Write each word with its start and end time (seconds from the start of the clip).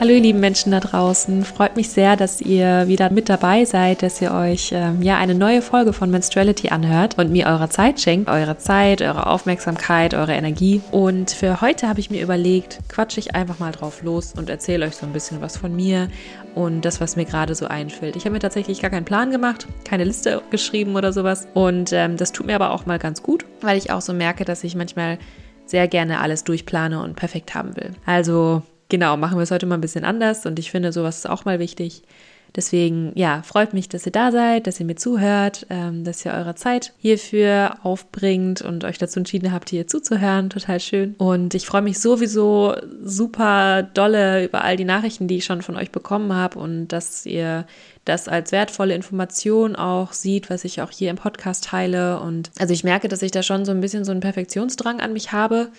Hallo 0.00 0.10
ihr 0.10 0.20
lieben 0.20 0.40
Menschen 0.40 0.72
da 0.72 0.80
draußen, 0.80 1.44
freut 1.44 1.76
mich 1.76 1.88
sehr, 1.88 2.16
dass 2.16 2.40
ihr 2.40 2.88
wieder 2.88 3.10
mit 3.10 3.28
dabei 3.28 3.64
seid, 3.64 4.02
dass 4.02 4.20
ihr 4.20 4.32
euch 4.32 4.72
ähm, 4.72 5.00
ja 5.02 5.18
eine 5.18 5.36
neue 5.36 5.62
Folge 5.62 5.92
von 5.92 6.10
Menstruality 6.10 6.70
anhört 6.70 7.16
und 7.16 7.30
mir 7.30 7.46
eure 7.46 7.68
Zeit 7.68 8.00
schenkt, 8.00 8.28
eure 8.28 8.58
Zeit, 8.58 9.02
eure 9.02 9.28
Aufmerksamkeit, 9.28 10.12
eure 10.12 10.32
Energie. 10.34 10.82
Und 10.90 11.30
für 11.30 11.60
heute 11.60 11.88
habe 11.88 12.00
ich 12.00 12.10
mir 12.10 12.20
überlegt, 12.20 12.80
quatsche 12.88 13.20
ich 13.20 13.36
einfach 13.36 13.60
mal 13.60 13.70
drauf 13.70 14.02
los 14.02 14.34
und 14.36 14.50
erzähle 14.50 14.84
euch 14.84 14.96
so 14.96 15.06
ein 15.06 15.12
bisschen 15.12 15.40
was 15.40 15.56
von 15.56 15.74
mir 15.74 16.08
und 16.56 16.84
das, 16.84 17.00
was 17.00 17.14
mir 17.14 17.24
gerade 17.24 17.54
so 17.54 17.66
einfällt. 17.66 18.16
Ich 18.16 18.24
habe 18.24 18.32
mir 18.32 18.40
tatsächlich 18.40 18.82
gar 18.82 18.90
keinen 18.90 19.06
Plan 19.06 19.30
gemacht, 19.30 19.68
keine 19.84 20.02
Liste 20.02 20.42
geschrieben 20.50 20.96
oder 20.96 21.12
sowas 21.12 21.46
und 21.54 21.92
ähm, 21.92 22.16
das 22.16 22.32
tut 22.32 22.46
mir 22.46 22.56
aber 22.56 22.72
auch 22.72 22.84
mal 22.84 22.98
ganz 22.98 23.22
gut, 23.22 23.46
weil 23.60 23.78
ich 23.78 23.92
auch 23.92 24.00
so 24.00 24.12
merke, 24.12 24.44
dass 24.44 24.64
ich 24.64 24.74
manchmal 24.74 25.18
sehr 25.66 25.86
gerne 25.86 26.18
alles 26.18 26.42
durchplane 26.42 27.00
und 27.00 27.14
perfekt 27.14 27.54
haben 27.54 27.76
will. 27.76 27.92
Also 28.04 28.62
genau, 28.94 29.16
machen 29.16 29.38
wir 29.38 29.42
es 29.42 29.50
heute 29.50 29.66
mal 29.66 29.74
ein 29.74 29.80
bisschen 29.80 30.04
anders 30.04 30.46
und 30.46 30.56
ich 30.60 30.70
finde, 30.70 30.92
sowas 30.92 31.18
ist 31.18 31.28
auch 31.28 31.44
mal 31.44 31.58
wichtig. 31.58 32.04
Deswegen, 32.54 33.10
ja, 33.16 33.42
freut 33.42 33.74
mich, 33.74 33.88
dass 33.88 34.06
ihr 34.06 34.12
da 34.12 34.30
seid, 34.30 34.68
dass 34.68 34.78
ihr 34.78 34.86
mir 34.86 34.94
zuhört, 34.94 35.66
ähm, 35.70 36.04
dass 36.04 36.24
ihr 36.24 36.32
eure 36.32 36.54
Zeit 36.54 36.92
hierfür 36.98 37.78
aufbringt 37.82 38.62
und 38.62 38.84
euch 38.84 38.96
dazu 38.98 39.18
entschieden 39.18 39.50
habt, 39.50 39.70
hier 39.70 39.88
zuzuhören. 39.88 40.50
Total 40.50 40.78
schön. 40.78 41.16
Und 41.18 41.54
ich 41.54 41.66
freue 41.66 41.82
mich 41.82 41.98
sowieso 41.98 42.76
super 43.02 43.82
dolle 43.82 44.44
über 44.44 44.62
all 44.62 44.76
die 44.76 44.84
Nachrichten, 44.84 45.26
die 45.26 45.38
ich 45.38 45.44
schon 45.44 45.62
von 45.62 45.74
euch 45.74 45.90
bekommen 45.90 46.32
habe 46.32 46.60
und 46.60 46.86
dass 46.88 47.26
ihr 47.26 47.66
das 48.04 48.28
als 48.28 48.52
wertvolle 48.52 48.94
Information 48.94 49.74
auch 49.74 50.12
sieht, 50.12 50.48
was 50.48 50.64
ich 50.64 50.80
auch 50.80 50.92
hier 50.92 51.10
im 51.10 51.16
Podcast 51.16 51.64
teile. 51.64 52.20
Und 52.20 52.52
also 52.60 52.72
ich 52.72 52.84
merke, 52.84 53.08
dass 53.08 53.22
ich 53.22 53.32
da 53.32 53.42
schon 53.42 53.64
so 53.64 53.72
ein 53.72 53.80
bisschen 53.80 54.04
so 54.04 54.12
einen 54.12 54.20
Perfektionsdrang 54.20 55.00
an 55.00 55.12
mich 55.12 55.32
habe 55.32 55.70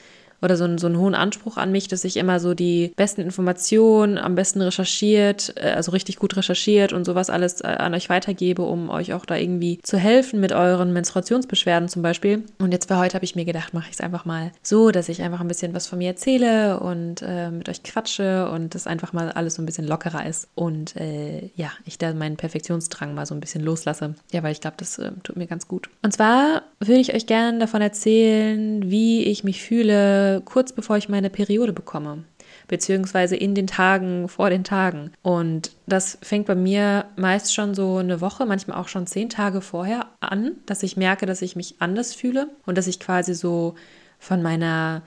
oder 0.45 0.58
so 0.58 0.63
einen, 0.63 0.77
so 0.77 0.88
einen 0.88 0.98
hohen 0.98 1.16
Anspruch 1.16 1.58
an 1.58 1.71
mich, 1.71 1.88
dass 1.88 2.04
ich 2.04 2.18
immer 2.18 2.40
so 2.40 2.54
die 2.54 2.93
besten 2.96 3.21
Informationen 3.21 4.18
am 4.18 4.35
besten 4.35 4.62
recherchiert, 4.62 5.54
äh, 5.57 5.71
also 5.71 5.91
richtig 5.91 6.18
gut 6.18 6.37
recherchiert 6.37 6.93
und 6.93 7.05
sowas 7.05 7.29
alles 7.29 7.62
äh, 7.62 7.68
an 7.68 7.93
euch 7.93 8.10
weitergebe, 8.10 8.62
um 8.62 8.90
euch 8.90 9.13
auch 9.13 9.26
da 9.26 9.35
irgendwie 9.35 9.79
zu 9.84 9.98
helfen 9.98 10.40
mit 10.40 10.54
euren 10.54 10.93
Menstruationsbeschwerden 10.93 11.90
zum 11.90 12.02
Beispiel. 12.02 12.43
Und 12.60 12.71
jetzt 12.71 12.87
für 12.87 12.98
heute 12.98 13.15
habe 13.15 13.26
ich 13.26 13.35
mir 13.35 13.46
gedacht, 13.46 13.74
mache 13.74 13.87
ich 13.90 13.96
es 13.96 14.02
einfach 14.02 14.26
mal 14.26 14.52
so, 14.63 14.91
dass 14.91 15.10
ich 15.10 15.21
einfach 15.21 15.41
ein 15.41 15.48
bisschen 15.48 15.74
was 15.74 15.87
von 15.87 15.98
mir 15.98 16.10
erzähle 16.10 16.80
und 16.80 17.21
äh, 17.21 17.52
mit 17.52 17.68
euch 17.68 17.84
quatsche 17.84 18.49
und 18.49 18.76
das 18.76 18.87
einfach 18.87 19.13
mal 19.13 19.32
alles 19.32 19.55
so 19.55 19.62
ein 19.62 19.65
bisschen 19.65 19.87
lockerer 19.87 20.26
ist 20.26 20.48
und 20.55 20.96
äh, 20.96 21.49
ja, 21.55 21.71
ich 21.85 21.98
da 21.98 22.13
meinen 22.13 22.37
Perfektionsdrang 22.37 23.13
mal 23.13 23.26
so 23.26 23.34
ein 23.34 23.40
bisschen 23.40 23.63
loslasse. 23.63 24.15
Ja, 24.32 24.43
weil 24.43 24.52
ich 24.52 24.62
glaube, 24.62 24.77
das 24.77 24.99
äh, 24.99 25.12
tut 25.24 25.35
mir 25.35 25.48
ganz 25.48 25.68
gut. 25.68 25.90
Und 26.02 26.13
zwar 26.13 26.63
würde 26.80 26.99
ich 26.99 27.13
euch 27.13 27.26
gerne 27.26 27.59
davon 27.59 27.82
erzählen, 27.82 28.90
wie 28.90 29.24
ich 29.24 29.43
mich 29.43 29.62
fühle, 29.62 30.35
kurz 30.41 30.74
bevor 30.74 30.98
ich 30.98 31.10
meine 31.10 31.30
Periode 31.30 31.74
bekomme, 31.74 32.24
beziehungsweise 32.68 33.36
in 33.36 33.55
den 33.55 33.68
Tagen 33.68 34.28
vor 34.28 34.50
den 34.50 34.64
Tagen. 34.64 35.12
Und 35.22 35.72
das 35.88 36.18
fängt 36.22 36.48
bei 36.48 36.55
mir 36.55 37.05
meist 37.16 37.54
schon 37.54 37.76
so 37.76 37.98
eine 37.98 38.22
Woche, 38.22 38.46
manchmal 38.46 38.77
auch 38.77 38.88
schon 38.88 39.08
zehn 39.08 39.30
Tage 39.30 39.62
vorher 39.62 40.08
an, 40.20 40.52
dass 40.66 40.84
ich 40.84 40.98
merke, 40.98 41.26
dass 41.26 41.42
ich 41.42 41.55
mich 41.55 41.76
anders 41.80 42.14
fühle 42.14 42.50
und 42.66 42.77
dass 42.77 42.88
ich 42.88 43.00
quasi 43.00 43.34
so 43.34 43.76
von 44.20 44.42
meiner 44.42 45.04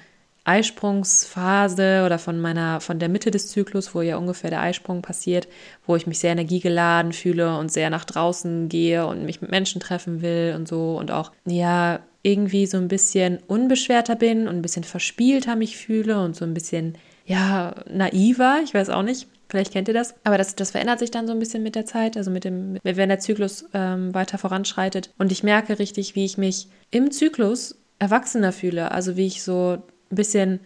Eisprungsphase 0.48 2.04
oder 2.06 2.18
von 2.18 2.40
meiner, 2.40 2.80
von 2.80 2.98
der 2.98 3.10
Mitte 3.10 3.30
des 3.30 3.48
Zyklus, 3.48 3.94
wo 3.94 4.00
ja 4.00 4.16
ungefähr 4.16 4.48
der 4.48 4.62
Eisprung 4.62 5.02
passiert, 5.02 5.46
wo 5.86 5.94
ich 5.94 6.06
mich 6.06 6.20
sehr 6.20 6.32
energiegeladen 6.32 7.12
fühle 7.12 7.58
und 7.58 7.70
sehr 7.70 7.90
nach 7.90 8.06
draußen 8.06 8.70
gehe 8.70 9.06
und 9.06 9.26
mich 9.26 9.42
mit 9.42 9.50
Menschen 9.50 9.78
treffen 9.78 10.22
will 10.22 10.54
und 10.56 10.66
so 10.66 10.96
und 10.96 11.10
auch, 11.10 11.32
ja, 11.44 12.00
irgendwie 12.28 12.66
so 12.66 12.76
ein 12.76 12.88
bisschen 12.88 13.38
unbeschwerter 13.46 14.16
bin 14.16 14.48
und 14.48 14.56
ein 14.56 14.62
bisschen 14.62 14.84
verspielter 14.84 15.56
mich 15.56 15.76
fühle 15.76 16.20
und 16.20 16.36
so 16.36 16.44
ein 16.44 16.54
bisschen, 16.54 16.96
ja, 17.26 17.74
naiver, 17.90 18.60
ich 18.62 18.74
weiß 18.74 18.90
auch 18.90 19.02
nicht. 19.02 19.28
Vielleicht 19.48 19.72
kennt 19.72 19.88
ihr 19.88 19.94
das. 19.94 20.14
Aber 20.24 20.36
das, 20.36 20.56
das 20.56 20.72
verändert 20.72 20.98
sich 20.98 21.10
dann 21.10 21.26
so 21.26 21.32
ein 21.32 21.38
bisschen 21.38 21.62
mit 21.62 21.74
der 21.74 21.86
Zeit, 21.86 22.16
also 22.18 22.30
mit 22.30 22.44
dem, 22.44 22.78
wenn 22.82 23.08
der 23.08 23.18
Zyklus 23.18 23.64
ähm, 23.72 24.12
weiter 24.12 24.36
voranschreitet. 24.36 25.10
Und 25.16 25.32
ich 25.32 25.42
merke 25.42 25.78
richtig, 25.78 26.14
wie 26.14 26.26
ich 26.26 26.36
mich 26.36 26.68
im 26.90 27.10
Zyklus 27.10 27.78
erwachsener 27.98 28.52
fühle. 28.52 28.90
Also 28.90 29.16
wie 29.16 29.26
ich 29.26 29.42
so 29.42 29.78
ein 30.10 30.14
bisschen 30.14 30.60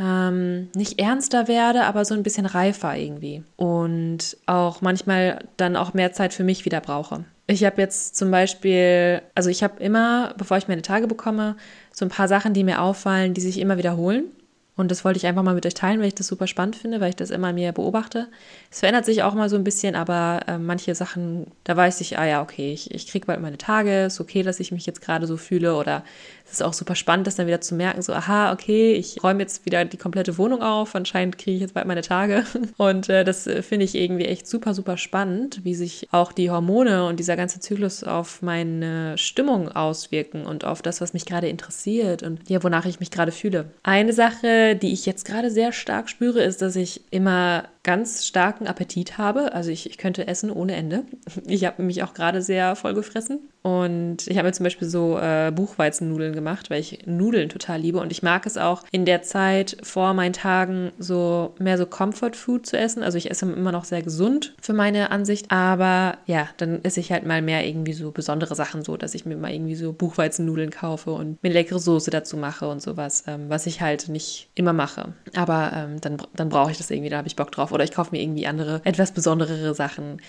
ähm, 0.00 0.68
nicht 0.74 0.98
ernster 0.98 1.46
werde, 1.46 1.84
aber 1.84 2.04
so 2.04 2.14
ein 2.14 2.24
bisschen 2.24 2.46
reifer 2.46 2.96
irgendwie. 2.96 3.44
Und 3.54 4.36
auch 4.46 4.80
manchmal 4.80 5.44
dann 5.56 5.76
auch 5.76 5.94
mehr 5.94 6.12
Zeit 6.12 6.34
für 6.34 6.44
mich 6.44 6.64
wieder 6.64 6.80
brauche. 6.80 7.24
Ich 7.46 7.64
habe 7.64 7.80
jetzt 7.80 8.16
zum 8.16 8.30
Beispiel, 8.30 9.20
also 9.34 9.50
ich 9.50 9.62
habe 9.62 9.82
immer, 9.82 10.34
bevor 10.38 10.56
ich 10.56 10.68
meine 10.68 10.82
Tage 10.82 11.06
bekomme, 11.06 11.56
so 11.92 12.04
ein 12.04 12.10
paar 12.10 12.28
Sachen, 12.28 12.54
die 12.54 12.64
mir 12.64 12.80
auffallen, 12.80 13.34
die 13.34 13.42
sich 13.42 13.58
immer 13.58 13.76
wiederholen. 13.76 14.24
Und 14.76 14.90
das 14.90 15.04
wollte 15.04 15.18
ich 15.18 15.26
einfach 15.26 15.44
mal 15.44 15.54
mit 15.54 15.66
euch 15.66 15.74
teilen, 15.74 16.00
weil 16.00 16.08
ich 16.08 16.16
das 16.16 16.26
super 16.26 16.48
spannend 16.48 16.74
finde, 16.74 17.00
weil 17.00 17.10
ich 17.10 17.16
das 17.16 17.30
immer 17.30 17.52
mehr 17.52 17.70
beobachte. 17.70 18.26
Es 18.72 18.80
verändert 18.80 19.04
sich 19.04 19.22
auch 19.22 19.34
mal 19.34 19.48
so 19.48 19.54
ein 19.54 19.62
bisschen, 19.62 19.94
aber 19.94 20.40
äh, 20.48 20.58
manche 20.58 20.94
Sachen, 20.96 21.46
da 21.62 21.76
weiß 21.76 22.00
ich, 22.00 22.18
ah 22.18 22.24
ja, 22.24 22.42
okay, 22.42 22.72
ich, 22.72 22.92
ich 22.92 23.06
kriege 23.06 23.26
bald 23.26 23.40
meine 23.40 23.58
Tage, 23.58 24.06
ist 24.06 24.20
okay, 24.20 24.42
dass 24.42 24.58
ich 24.58 24.72
mich 24.72 24.84
jetzt 24.84 25.00
gerade 25.00 25.28
so 25.28 25.36
fühle 25.36 25.76
oder 25.76 26.02
ist 26.54 26.62
auch 26.62 26.72
super 26.72 26.94
spannend, 26.94 27.26
das 27.26 27.36
dann 27.36 27.46
wieder 27.46 27.60
zu 27.60 27.74
merken, 27.74 28.02
so, 28.02 28.12
aha, 28.12 28.52
okay, 28.52 28.92
ich 28.94 29.22
räume 29.22 29.40
jetzt 29.40 29.66
wieder 29.66 29.84
die 29.84 29.96
komplette 29.96 30.38
Wohnung 30.38 30.62
auf, 30.62 30.94
anscheinend 30.94 31.38
kriege 31.38 31.56
ich 31.56 31.60
jetzt 31.60 31.74
bald 31.74 31.86
meine 31.86 32.02
Tage. 32.02 32.44
Und 32.76 33.08
äh, 33.08 33.24
das 33.24 33.46
äh, 33.46 33.62
finde 33.62 33.84
ich 33.84 33.94
irgendwie 33.94 34.24
echt 34.24 34.46
super, 34.46 34.74
super 34.74 34.96
spannend, 34.96 35.60
wie 35.64 35.74
sich 35.74 36.08
auch 36.12 36.32
die 36.32 36.50
Hormone 36.50 37.06
und 37.06 37.18
dieser 37.18 37.36
ganze 37.36 37.60
Zyklus 37.60 38.04
auf 38.04 38.42
meine 38.42 39.18
Stimmung 39.18 39.68
auswirken 39.68 40.46
und 40.46 40.64
auf 40.64 40.82
das, 40.82 41.00
was 41.00 41.12
mich 41.12 41.26
gerade 41.26 41.48
interessiert 41.48 42.22
und 42.22 42.48
ja, 42.48 42.62
wonach 42.62 42.86
ich 42.86 43.00
mich 43.00 43.10
gerade 43.10 43.32
fühle. 43.32 43.66
Eine 43.82 44.12
Sache, 44.12 44.76
die 44.76 44.92
ich 44.92 45.06
jetzt 45.06 45.24
gerade 45.24 45.50
sehr 45.50 45.72
stark 45.72 46.08
spüre, 46.08 46.42
ist, 46.42 46.62
dass 46.62 46.76
ich 46.76 47.02
immer 47.10 47.64
ganz 47.84 48.26
starken 48.26 48.66
Appetit 48.66 49.18
habe. 49.18 49.52
Also 49.52 49.70
ich, 49.70 49.88
ich 49.88 49.98
könnte 49.98 50.26
essen 50.26 50.50
ohne 50.50 50.74
Ende. 50.74 51.04
Ich 51.46 51.64
habe 51.66 51.82
mich 51.82 52.02
auch 52.02 52.14
gerade 52.14 52.40
sehr 52.42 52.74
voll 52.74 52.94
gefressen. 52.94 53.38
Und 53.62 54.26
ich 54.26 54.36
habe 54.36 54.48
mir 54.48 54.52
zum 54.52 54.64
Beispiel 54.64 54.88
so 54.88 55.18
äh, 55.18 55.50
Buchweizennudeln 55.50 56.34
gemacht, 56.34 56.68
weil 56.68 56.80
ich 56.80 57.06
Nudeln 57.06 57.48
total 57.48 57.80
liebe. 57.80 57.98
Und 57.98 58.12
ich 58.12 58.22
mag 58.22 58.44
es 58.46 58.58
auch 58.58 58.82
in 58.90 59.04
der 59.04 59.22
Zeit 59.22 59.78
vor 59.82 60.14
meinen 60.14 60.32
Tagen 60.32 60.92
so 60.98 61.54
mehr 61.58 61.78
so 61.78 61.86
Comfort 61.86 62.32
Food 62.34 62.66
zu 62.66 62.76
essen. 62.76 63.02
Also 63.02 63.18
ich 63.18 63.30
esse 63.30 63.50
immer 63.50 63.72
noch 63.72 63.84
sehr 63.84 64.02
gesund 64.02 64.54
für 64.60 64.72
meine 64.72 65.10
Ansicht. 65.10 65.50
Aber 65.50 66.18
ja, 66.26 66.48
dann 66.56 66.80
esse 66.82 67.00
ich 67.00 67.12
halt 67.12 67.24
mal 67.24 67.42
mehr 67.42 67.66
irgendwie 67.66 67.94
so 67.94 68.10
besondere 68.10 68.54
Sachen 68.54 68.84
so, 68.84 68.96
dass 68.96 69.14
ich 69.14 69.24
mir 69.24 69.36
mal 69.36 69.52
irgendwie 69.52 69.76
so 69.76 69.92
Buchweizennudeln 69.92 70.70
kaufe 70.70 71.12
und 71.12 71.42
mir 71.42 71.52
leckere 71.52 71.78
Soße 71.78 72.10
dazu 72.10 72.36
mache 72.36 72.68
und 72.68 72.82
sowas, 72.82 73.24
ähm, 73.26 73.48
was 73.48 73.66
ich 73.66 73.80
halt 73.80 74.08
nicht 74.08 74.48
immer 74.54 74.72
mache. 74.72 75.14
Aber 75.36 75.72
ähm, 75.74 76.00
dann, 76.00 76.18
dann 76.34 76.48
brauche 76.48 76.70
ich 76.70 76.78
das 76.78 76.90
irgendwie, 76.90 77.10
da 77.10 77.18
habe 77.18 77.28
ich 77.28 77.36
Bock 77.36 77.50
drauf. 77.52 77.72
Oder 77.74 77.84
ich 77.84 77.92
kaufe 77.92 78.10
mir 78.12 78.22
irgendwie 78.22 78.46
andere, 78.46 78.80
etwas 78.84 79.12
besonderere 79.12 79.74
Sachen 79.74 80.20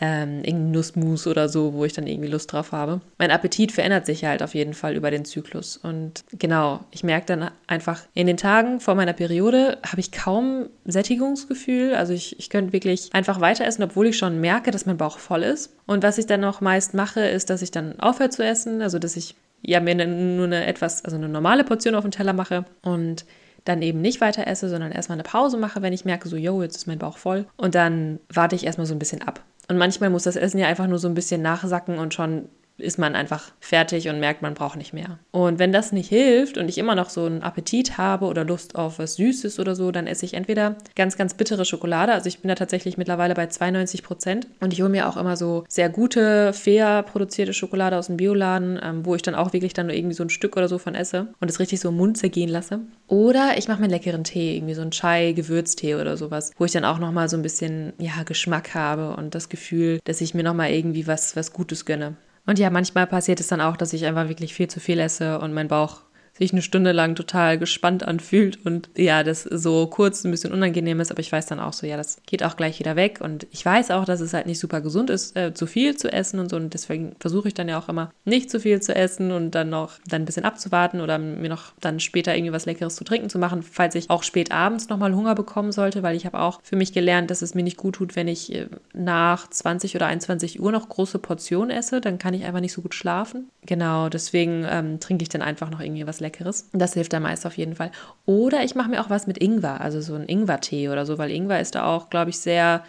ähm, 0.00 0.38
irgendein 0.38 0.70
Nussmus 0.70 1.26
oder 1.26 1.48
so, 1.48 1.74
wo 1.74 1.84
ich 1.84 1.92
dann 1.92 2.06
irgendwie 2.06 2.30
Lust 2.30 2.52
drauf 2.52 2.72
habe. 2.72 3.00
Mein 3.18 3.30
Appetit 3.30 3.70
verändert 3.70 4.06
sich 4.06 4.24
halt 4.24 4.42
auf 4.42 4.54
jeden 4.54 4.72
Fall 4.72 4.96
über 4.96 5.10
den 5.10 5.24
Zyklus. 5.24 5.76
Und 5.76 6.24
genau, 6.32 6.80
ich 6.90 7.04
merke 7.04 7.26
dann 7.26 7.50
einfach, 7.66 8.02
in 8.14 8.26
den 8.26 8.38
Tagen 8.38 8.80
vor 8.80 8.94
meiner 8.94 9.12
Periode 9.12 9.78
habe 9.86 10.00
ich 10.00 10.10
kaum 10.10 10.70
Sättigungsgefühl. 10.86 11.94
Also 11.94 12.14
ich, 12.14 12.38
ich 12.38 12.48
könnte 12.48 12.72
wirklich 12.72 13.10
einfach 13.12 13.40
weiter 13.40 13.66
essen, 13.66 13.82
obwohl 13.82 14.06
ich 14.06 14.16
schon 14.16 14.40
merke, 14.40 14.70
dass 14.70 14.86
mein 14.86 14.96
Bauch 14.96 15.18
voll 15.18 15.42
ist. 15.42 15.74
Und 15.86 16.02
was 16.02 16.16
ich 16.16 16.26
dann 16.26 16.40
noch 16.40 16.62
meist 16.62 16.94
mache, 16.94 17.20
ist, 17.20 17.50
dass 17.50 17.60
ich 17.60 17.70
dann 17.70 18.00
aufhöre 18.00 18.30
zu 18.30 18.42
essen. 18.42 18.80
Also 18.80 18.98
dass 18.98 19.16
ich 19.16 19.34
ja 19.60 19.80
mir 19.80 19.94
nur 19.94 20.46
eine 20.46 20.66
etwas, 20.66 21.04
also 21.04 21.18
eine 21.18 21.28
normale 21.28 21.64
Portion 21.64 21.94
auf 21.94 22.04
den 22.04 22.10
Teller 22.10 22.32
mache 22.32 22.64
und 22.82 23.26
dann 23.64 23.82
eben 23.82 24.00
nicht 24.00 24.20
weiter 24.20 24.46
esse, 24.46 24.68
sondern 24.68 24.92
erstmal 24.92 25.16
eine 25.16 25.22
Pause 25.22 25.56
mache, 25.56 25.82
wenn 25.82 25.92
ich 25.92 26.04
merke, 26.04 26.28
so, 26.28 26.36
yo, 26.36 26.62
jetzt 26.62 26.76
ist 26.76 26.86
mein 26.86 26.98
Bauch 26.98 27.18
voll. 27.18 27.46
Und 27.56 27.74
dann 27.74 28.20
warte 28.32 28.56
ich 28.56 28.64
erstmal 28.64 28.86
so 28.86 28.94
ein 28.94 28.98
bisschen 28.98 29.22
ab. 29.22 29.40
Und 29.68 29.78
manchmal 29.78 30.10
muss 30.10 30.24
das 30.24 30.36
Essen 30.36 30.58
ja 30.58 30.66
einfach 30.66 30.86
nur 30.86 30.98
so 30.98 31.08
ein 31.08 31.14
bisschen 31.14 31.42
nachsacken 31.42 31.98
und 31.98 32.14
schon 32.14 32.48
ist 32.80 32.98
man 32.98 33.14
einfach 33.14 33.52
fertig 33.60 34.08
und 34.08 34.20
merkt, 34.20 34.42
man 34.42 34.54
braucht 34.54 34.76
nicht 34.76 34.92
mehr. 34.92 35.18
Und 35.30 35.58
wenn 35.58 35.72
das 35.72 35.92
nicht 35.92 36.08
hilft 36.08 36.58
und 36.58 36.68
ich 36.68 36.78
immer 36.78 36.94
noch 36.94 37.10
so 37.10 37.24
einen 37.24 37.42
Appetit 37.42 37.98
habe 37.98 38.26
oder 38.26 38.44
Lust 38.44 38.74
auf 38.74 38.98
was 38.98 39.14
Süßes 39.14 39.58
oder 39.58 39.74
so, 39.74 39.90
dann 39.90 40.06
esse 40.06 40.24
ich 40.24 40.34
entweder 40.34 40.76
ganz, 40.96 41.16
ganz 41.16 41.34
bittere 41.34 41.64
Schokolade. 41.64 42.12
Also 42.12 42.28
ich 42.28 42.40
bin 42.40 42.48
da 42.48 42.54
tatsächlich 42.54 42.96
mittlerweile 42.96 43.34
bei 43.34 43.46
92 43.46 44.02
Prozent. 44.02 44.46
Und 44.60 44.72
ich 44.72 44.80
hole 44.80 44.90
mir 44.90 45.08
auch 45.08 45.16
immer 45.16 45.36
so 45.36 45.64
sehr 45.68 45.88
gute, 45.88 46.52
fair 46.52 47.02
produzierte 47.02 47.52
Schokolade 47.52 47.96
aus 47.96 48.06
dem 48.06 48.16
Bioladen, 48.16 48.78
ähm, 48.82 49.04
wo 49.04 49.14
ich 49.14 49.22
dann 49.22 49.34
auch 49.34 49.52
wirklich 49.52 49.74
dann 49.74 49.86
nur 49.86 49.96
irgendwie 49.96 50.14
so 50.14 50.24
ein 50.24 50.30
Stück 50.30 50.56
oder 50.56 50.68
so 50.68 50.78
von 50.78 50.94
esse 50.94 51.28
und 51.40 51.50
es 51.50 51.60
richtig 51.60 51.80
so 51.80 51.90
im 51.90 51.96
Mund 51.96 52.18
zergehen 52.18 52.48
lasse. 52.48 52.80
Oder 53.08 53.58
ich 53.58 53.68
mache 53.68 53.78
mir 53.80 53.84
einen 53.84 53.94
leckeren 53.94 54.24
Tee, 54.24 54.56
irgendwie 54.56 54.74
so 54.74 54.82
einen 54.82 54.92
Chai-Gewürztee 54.92 55.96
oder 55.96 56.16
sowas, 56.16 56.52
wo 56.58 56.64
ich 56.64 56.72
dann 56.72 56.84
auch 56.84 56.98
nochmal 56.98 57.28
so 57.28 57.36
ein 57.36 57.42
bisschen, 57.42 57.92
ja, 57.98 58.22
Geschmack 58.24 58.74
habe 58.74 59.16
und 59.16 59.34
das 59.34 59.48
Gefühl, 59.48 60.00
dass 60.04 60.20
ich 60.20 60.34
mir 60.34 60.42
nochmal 60.42 60.70
irgendwie 60.70 61.06
was, 61.06 61.36
was 61.36 61.52
Gutes 61.52 61.84
gönne. 61.84 62.14
Und 62.50 62.58
ja, 62.58 62.68
manchmal 62.68 63.06
passiert 63.06 63.38
es 63.38 63.46
dann 63.46 63.60
auch, 63.60 63.76
dass 63.76 63.92
ich 63.92 64.04
einfach 64.06 64.28
wirklich 64.28 64.54
viel 64.54 64.66
zu 64.66 64.80
viel 64.80 64.98
esse 64.98 65.38
und 65.38 65.52
mein 65.52 65.68
Bauch 65.68 66.00
sich 66.40 66.52
eine 66.52 66.62
Stunde 66.62 66.92
lang 66.92 67.14
total 67.14 67.58
gespannt 67.58 68.02
anfühlt 68.02 68.64
und 68.64 68.88
ja, 68.96 69.22
das 69.22 69.42
so 69.42 69.86
kurz 69.86 70.24
ein 70.24 70.30
bisschen 70.30 70.52
unangenehm 70.52 70.98
ist, 71.00 71.10
aber 71.10 71.20
ich 71.20 71.30
weiß 71.30 71.46
dann 71.46 71.60
auch 71.60 71.74
so, 71.74 71.86
ja, 71.86 71.98
das 71.98 72.18
geht 72.26 72.42
auch 72.42 72.56
gleich 72.56 72.78
wieder 72.78 72.96
weg 72.96 73.20
und 73.20 73.46
ich 73.52 73.64
weiß 73.64 73.90
auch, 73.90 74.06
dass 74.06 74.20
es 74.20 74.32
halt 74.32 74.46
nicht 74.46 74.58
super 74.58 74.80
gesund 74.80 75.10
ist, 75.10 75.36
äh, 75.36 75.52
zu 75.52 75.66
viel 75.66 75.96
zu 75.96 76.10
essen 76.10 76.40
und 76.40 76.48
so 76.48 76.56
und 76.56 76.72
deswegen 76.72 77.14
versuche 77.20 77.48
ich 77.48 77.54
dann 77.54 77.68
ja 77.68 77.78
auch 77.78 77.90
immer 77.90 78.10
nicht 78.24 78.50
zu 78.50 78.58
viel 78.58 78.80
zu 78.80 78.94
essen 78.94 79.32
und 79.32 79.50
dann 79.50 79.68
noch 79.68 79.98
dann 80.08 80.22
ein 80.22 80.24
bisschen 80.24 80.46
abzuwarten 80.46 81.02
oder 81.02 81.18
mir 81.18 81.50
noch 81.50 81.72
dann 81.80 82.00
später 82.00 82.34
irgendwie 82.34 82.52
was 82.52 82.64
Leckeres 82.64 82.96
zu 82.96 83.04
trinken 83.04 83.28
zu 83.28 83.38
machen, 83.38 83.62
falls 83.62 83.94
ich 83.94 84.08
auch 84.08 84.22
spät 84.22 84.50
abends 84.50 84.88
nochmal 84.88 85.14
Hunger 85.14 85.34
bekommen 85.34 85.72
sollte, 85.72 86.02
weil 86.02 86.16
ich 86.16 86.24
habe 86.24 86.40
auch 86.40 86.60
für 86.62 86.76
mich 86.76 86.94
gelernt, 86.94 87.30
dass 87.30 87.42
es 87.42 87.54
mir 87.54 87.62
nicht 87.62 87.76
gut 87.76 87.96
tut, 87.96 88.16
wenn 88.16 88.28
ich 88.28 88.54
äh, 88.54 88.66
nach 88.94 89.50
20 89.50 89.94
oder 89.94 90.06
21 90.06 90.58
Uhr 90.58 90.72
noch 90.72 90.88
große 90.88 91.18
Portionen 91.18 91.70
esse, 91.70 92.00
dann 92.00 92.16
kann 92.18 92.32
ich 92.32 92.44
einfach 92.44 92.60
nicht 92.60 92.72
so 92.72 92.80
gut 92.80 92.94
schlafen. 92.94 93.50
Genau, 93.66 94.08
deswegen 94.08 94.64
ähm, 94.66 95.00
trinke 95.00 95.22
ich 95.22 95.28
dann 95.28 95.42
einfach 95.42 95.68
noch 95.68 95.80
irgendwie 95.80 96.06
was 96.06 96.20
Leckeres. 96.20 96.29
Das 96.72 96.94
hilft 96.94 97.12
dann 97.12 97.22
meist 97.22 97.46
auf 97.46 97.56
jeden 97.56 97.76
Fall. 97.76 97.90
Oder 98.26 98.64
ich 98.64 98.74
mache 98.74 98.90
mir 98.90 99.00
auch 99.00 99.10
was 99.10 99.26
mit 99.26 99.38
Ingwer, 99.38 99.80
also 99.80 100.00
so 100.00 100.14
ein 100.14 100.28
Ingwertee 100.28 100.88
oder 100.88 101.06
so, 101.06 101.18
weil 101.18 101.30
Ingwer 101.30 101.60
ist 101.60 101.74
da 101.74 101.84
auch, 101.84 102.10
glaube 102.10 102.30
ich, 102.30 102.38
sehr 102.38 102.82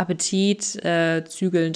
Appetit 0.00 0.82
äh, 0.82 1.22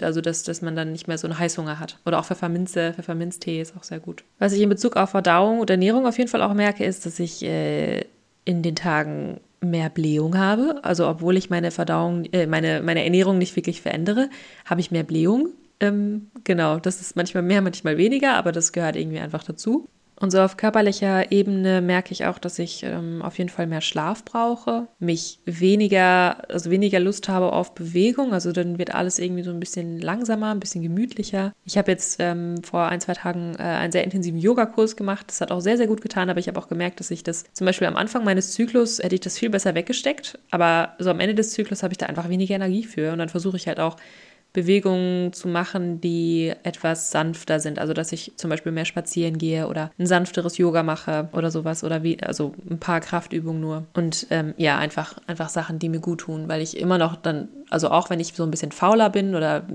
also 0.02 0.20
dass, 0.22 0.44
dass 0.44 0.62
man 0.62 0.74
dann 0.74 0.92
nicht 0.92 1.08
mehr 1.08 1.18
so 1.18 1.26
einen 1.26 1.38
Heißhunger 1.38 1.78
hat. 1.78 1.98
Oder 2.06 2.18
auch 2.18 2.24
Pfefferminze, 2.24 2.94
Pfefferminztee 2.94 3.60
ist 3.60 3.76
auch 3.76 3.82
sehr 3.82 4.00
gut. 4.00 4.24
Was 4.38 4.54
ich 4.54 4.62
in 4.62 4.68
Bezug 4.70 4.96
auf 4.96 5.10
Verdauung 5.10 5.60
und 5.60 5.68
Ernährung 5.68 6.06
auf 6.06 6.16
jeden 6.16 6.30
Fall 6.30 6.42
auch 6.42 6.54
merke, 6.54 6.84
ist, 6.84 7.04
dass 7.04 7.18
ich 7.20 7.44
äh, 7.44 8.04
in 8.46 8.62
den 8.62 8.76
Tagen 8.76 9.40
mehr 9.60 9.90
Blähung 9.90 10.38
habe. 10.38 10.80
Also 10.82 11.06
obwohl 11.06 11.36
ich 11.36 11.50
meine 11.50 11.70
Verdauung, 11.70 12.24
äh, 12.32 12.46
meine, 12.46 12.80
meine 12.82 13.04
Ernährung 13.04 13.36
nicht 13.36 13.56
wirklich 13.56 13.82
verändere, 13.82 14.30
habe 14.64 14.80
ich 14.80 14.90
mehr 14.90 15.04
Blähung. 15.04 15.48
Ähm, 15.80 16.30
genau, 16.44 16.78
das 16.78 17.00
ist 17.00 17.16
manchmal 17.16 17.42
mehr, 17.42 17.60
manchmal 17.60 17.98
weniger, 17.98 18.34
aber 18.34 18.52
das 18.52 18.72
gehört 18.72 18.96
irgendwie 18.96 19.18
einfach 19.18 19.42
dazu. 19.44 19.88
Und 20.16 20.30
so 20.30 20.40
auf 20.40 20.56
körperlicher 20.56 21.32
Ebene 21.32 21.80
merke 21.80 22.12
ich 22.12 22.24
auch, 22.26 22.38
dass 22.38 22.58
ich 22.58 22.82
ähm, 22.84 23.20
auf 23.22 23.38
jeden 23.38 23.50
Fall 23.50 23.66
mehr 23.66 23.80
Schlaf 23.80 24.24
brauche, 24.24 24.86
mich 24.98 25.40
weniger, 25.44 26.48
also 26.50 26.70
weniger 26.70 27.00
Lust 27.00 27.28
habe 27.28 27.52
auf 27.52 27.74
Bewegung. 27.74 28.32
Also 28.32 28.52
dann 28.52 28.78
wird 28.78 28.94
alles 28.94 29.18
irgendwie 29.18 29.42
so 29.42 29.50
ein 29.50 29.60
bisschen 29.60 30.00
langsamer, 30.00 30.52
ein 30.52 30.60
bisschen 30.60 30.82
gemütlicher. 30.82 31.52
Ich 31.64 31.76
habe 31.76 31.90
jetzt 31.90 32.16
ähm, 32.20 32.62
vor 32.62 32.86
ein, 32.86 33.00
zwei 33.00 33.14
Tagen 33.14 33.54
äh, 33.58 33.62
einen 33.62 33.92
sehr 33.92 34.04
intensiven 34.04 34.38
Yogakurs 34.38 34.96
gemacht. 34.96 35.26
Das 35.28 35.40
hat 35.40 35.50
auch 35.50 35.60
sehr, 35.60 35.76
sehr 35.76 35.88
gut 35.88 36.00
getan, 36.00 36.30
aber 36.30 36.38
ich 36.38 36.48
habe 36.48 36.60
auch 36.60 36.68
gemerkt, 36.68 37.00
dass 37.00 37.10
ich 37.10 37.24
das 37.24 37.44
zum 37.52 37.64
Beispiel 37.64 37.88
am 37.88 37.96
Anfang 37.96 38.24
meines 38.24 38.52
Zyklus 38.52 39.00
hätte 39.00 39.16
ich 39.16 39.20
das 39.20 39.38
viel 39.38 39.50
besser 39.50 39.74
weggesteckt. 39.74 40.38
Aber 40.50 40.94
so 40.98 41.10
am 41.10 41.20
Ende 41.20 41.34
des 41.34 41.50
Zyklus 41.50 41.82
habe 41.82 41.92
ich 41.92 41.98
da 41.98 42.06
einfach 42.06 42.28
weniger 42.28 42.54
Energie 42.54 42.84
für. 42.84 43.12
Und 43.12 43.18
dann 43.18 43.28
versuche 43.28 43.56
ich 43.56 43.66
halt 43.66 43.80
auch 43.80 43.96
Bewegungen 44.54 45.32
zu 45.32 45.48
machen, 45.48 46.00
die 46.00 46.52
etwas 46.62 47.10
sanfter 47.10 47.60
sind. 47.60 47.78
Also 47.78 47.92
dass 47.92 48.12
ich 48.12 48.32
zum 48.36 48.48
Beispiel 48.48 48.72
mehr 48.72 48.84
spazieren 48.86 49.36
gehe 49.36 49.66
oder 49.68 49.90
ein 49.98 50.06
sanfteres 50.06 50.56
Yoga 50.56 50.82
mache 50.82 51.28
oder 51.32 51.50
sowas 51.50 51.84
oder 51.84 52.02
wie, 52.02 52.22
also 52.22 52.54
ein 52.70 52.78
paar 52.78 53.00
Kraftübungen 53.00 53.60
nur. 53.60 53.84
Und 53.94 54.28
ähm, 54.30 54.54
ja, 54.56 54.78
einfach, 54.78 55.18
einfach 55.26 55.48
Sachen, 55.48 55.78
die 55.80 55.88
mir 55.88 56.00
gut 56.00 56.20
tun, 56.20 56.48
weil 56.48 56.62
ich 56.62 56.78
immer 56.78 56.98
noch 56.98 57.16
dann, 57.16 57.48
also 57.68 57.90
auch 57.90 58.08
wenn 58.08 58.20
ich 58.20 58.32
so 58.32 58.44
ein 58.44 58.50
bisschen 58.50 58.72
fauler 58.72 59.10
bin 59.10 59.34
oder 59.34 59.66